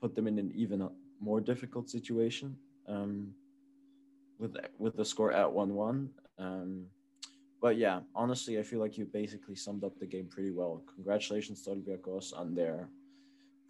[0.00, 0.88] put them in an even
[1.24, 2.56] more difficult situation
[2.86, 3.32] um,
[4.38, 6.10] with with the score at one one.
[6.38, 6.86] Um,
[7.62, 10.82] but yeah, honestly, I feel like you basically summed up the game pretty well.
[10.94, 12.88] Congratulations to Olympiacos on their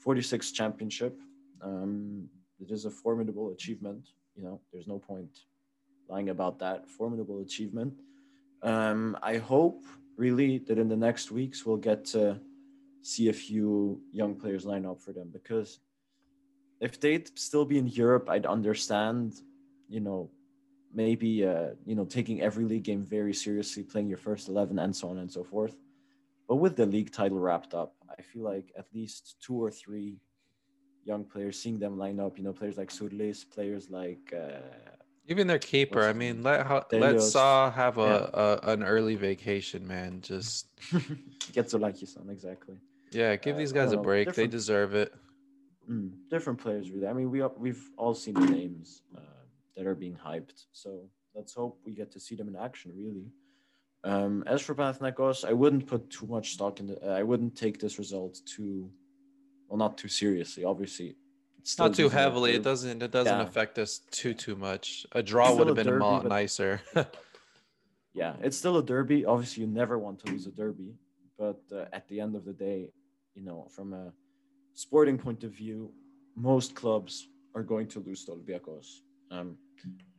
[0.05, 1.15] 46th championship.
[1.63, 2.29] Um,
[2.61, 4.09] it is a formidable achievement.
[4.35, 5.33] You know, there's no point
[6.09, 6.89] lying about that.
[6.89, 7.95] Formidable achievement.
[8.63, 9.85] Um, I hope
[10.17, 12.41] really that in the next weeks we'll get to
[13.03, 15.79] see a few young players line up for them because
[16.85, 19.41] if they'd still be in Europe, I'd understand,
[19.89, 20.31] you know,
[20.93, 24.95] maybe uh, you know taking every league game very seriously, playing your first eleven, and
[24.95, 25.75] so on and so forth.
[26.49, 30.21] But with the league title wrapped up, I feel like at least two or three
[31.05, 34.61] young players, seeing them line up, you know, players like Surlis, players like uh,
[35.27, 36.03] even their keeper.
[36.03, 38.69] I mean, let let Sá have a, yeah.
[38.69, 40.21] a, an early vacation, man.
[40.21, 40.69] Just
[41.53, 42.77] get to like your son, exactly.
[43.11, 44.35] Yeah, give uh, these guys a break.
[44.35, 45.15] They deserve it.
[45.91, 47.07] Mm, different players, really.
[47.07, 49.21] I mean, we we've all seen the names uh,
[49.77, 53.27] that are being hyped, so let's hope we get to see them in action, really.
[54.05, 57.03] Um, as for Panathinaikos, I wouldn't put too much stock in the.
[57.03, 58.91] Uh, I wouldn't take this result too,
[59.69, 60.65] well, not too seriously.
[60.65, 61.17] Obviously,
[61.59, 62.55] it's not too heavily.
[62.55, 63.03] It doesn't.
[63.03, 63.43] It doesn't yeah.
[63.43, 65.07] affect us too too much.
[65.13, 66.83] A draw would have been derby, a lot nicer.
[68.15, 69.25] yeah, it's still a derby.
[69.25, 70.95] Obviously, you never want to lose a derby,
[71.39, 72.91] but uh, at the end of the day,
[73.35, 74.13] you know, from a
[74.75, 75.93] sporting point of view,
[76.37, 79.01] most clubs are going to lose to Olympiacos.
[79.31, 79.57] Um,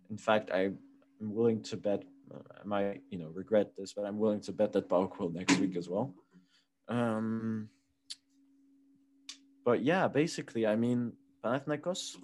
[0.09, 0.77] in fact, I'm
[1.21, 2.03] willing to bet
[2.33, 5.59] I might, you know, regret this, but I'm willing to bet that PAOK will next
[5.59, 6.13] week as well.
[6.87, 7.69] Um,
[9.63, 12.17] but yeah, basically, I mean, Panathinaikos,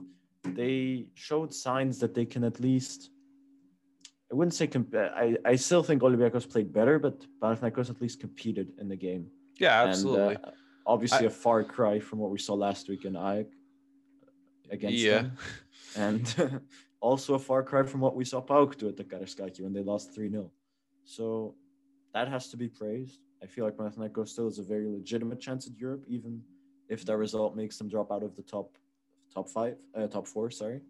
[0.43, 3.11] they showed signs that they can at least.
[4.31, 8.19] I wouldn't say comp- I, I still think Olympiacos played better, but Panathinaikos at least
[8.19, 9.27] competed in the game.
[9.59, 10.35] Yeah, absolutely.
[10.35, 10.51] And, uh,
[10.85, 13.47] obviously, I, a far cry from what we saw last week in AEK
[14.69, 15.21] against yeah.
[15.21, 15.37] them.
[15.95, 16.61] And
[17.01, 19.83] also a far cry from what we saw PAOK do at the Karaiskaki when they
[19.83, 20.51] lost 3 0.
[21.03, 21.55] So
[22.13, 23.19] that has to be praised.
[23.43, 26.41] I feel like Panathinaikos still has a very legitimate chance at Europe, even
[26.89, 28.77] if that result makes them drop out of the top
[29.33, 30.51] top five, uh, top four.
[30.51, 30.81] Sorry.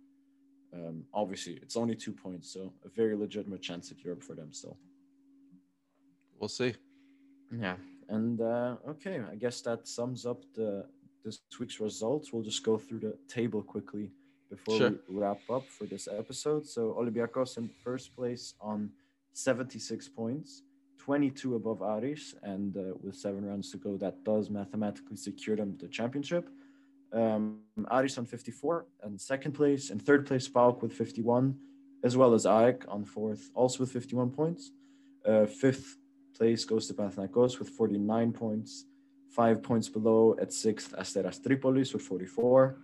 [0.74, 4.54] Um, obviously, it's only two points, so a very legitimate chance at Europe for them
[4.54, 4.78] still.
[6.40, 6.76] We'll see.
[7.58, 7.76] Yeah,
[8.12, 10.86] and uh, okay, I guess that sums up the
[11.24, 12.34] this week's results.
[12.34, 14.12] We'll just go through the table quickly
[14.50, 14.90] before sure.
[15.08, 16.68] we wrap up for this episode.
[16.68, 18.90] So Olympiacos in first place on
[19.34, 20.64] 76 points,
[20.98, 25.78] 22 above Aris, and uh, with seven rounds to go, that does mathematically secure them
[25.80, 26.50] the championship.
[27.14, 27.60] Um,
[27.90, 31.58] Aris on 54 and second place, and third place PAOK with 51,
[32.04, 34.72] as well as AEK on fourth, also with 51 points.
[35.26, 35.98] Uh, fifth
[36.34, 38.86] place goes to Panathinaikos with 49 points.
[39.30, 42.78] Five points below at sixth, Asteras Tripolis with 44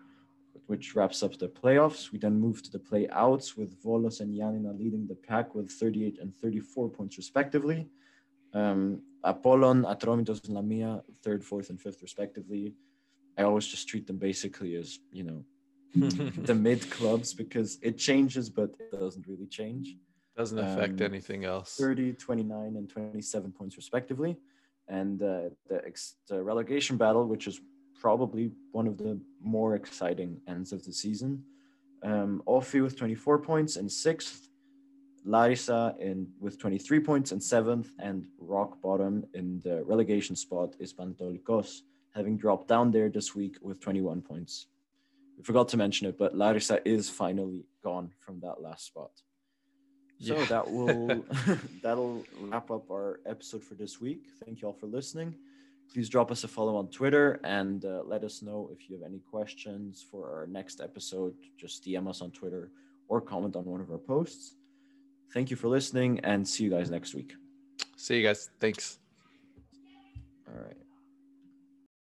[0.67, 2.11] which wraps up the playoffs.
[2.11, 6.19] We then move to the playouts with Volos and Giannina leading the pack with 38
[6.21, 7.87] and 34 points respectively.
[8.53, 12.75] Um, Apollon, Atromitos, and Lamia, third, fourth, and fifth respectively.
[13.37, 15.43] I always just treat them basically as, you know,
[15.95, 19.95] the mid clubs because it changes, but it doesn't really change.
[20.37, 21.75] Doesn't affect um, anything else.
[21.75, 24.37] 30, 29, and 27 points respectively.
[24.87, 27.59] And uh, the, ex- the relegation battle, which is
[27.99, 31.43] probably one of the more exciting ends of the season.
[32.03, 34.49] Um, OFI with 24 points and sixth,
[35.25, 40.93] Larissa in with 23 points and seventh, and rock bottom in the relegation spot is
[40.93, 41.81] Panetolikos,
[42.13, 44.67] having dropped down there this week with 21 points.
[45.35, 49.11] We forgot to mention it, but Larissa is finally gone from that last spot.
[50.19, 50.45] So yeah.
[50.45, 51.23] that will
[51.83, 54.23] that'll wrap up our episode for this week.
[54.43, 55.35] Thank you all for listening.
[55.93, 59.05] please drop us a follow on Twitter and uh, let us know if you have
[59.05, 61.33] any questions for our next episode.
[61.57, 62.71] Just DM us on Twitter
[63.07, 64.55] or comment on one of our posts.
[65.33, 67.33] Thank you for listening and see you guys next week.
[67.95, 68.49] See you guys.
[68.59, 68.99] Thanks.
[70.47, 70.86] All right.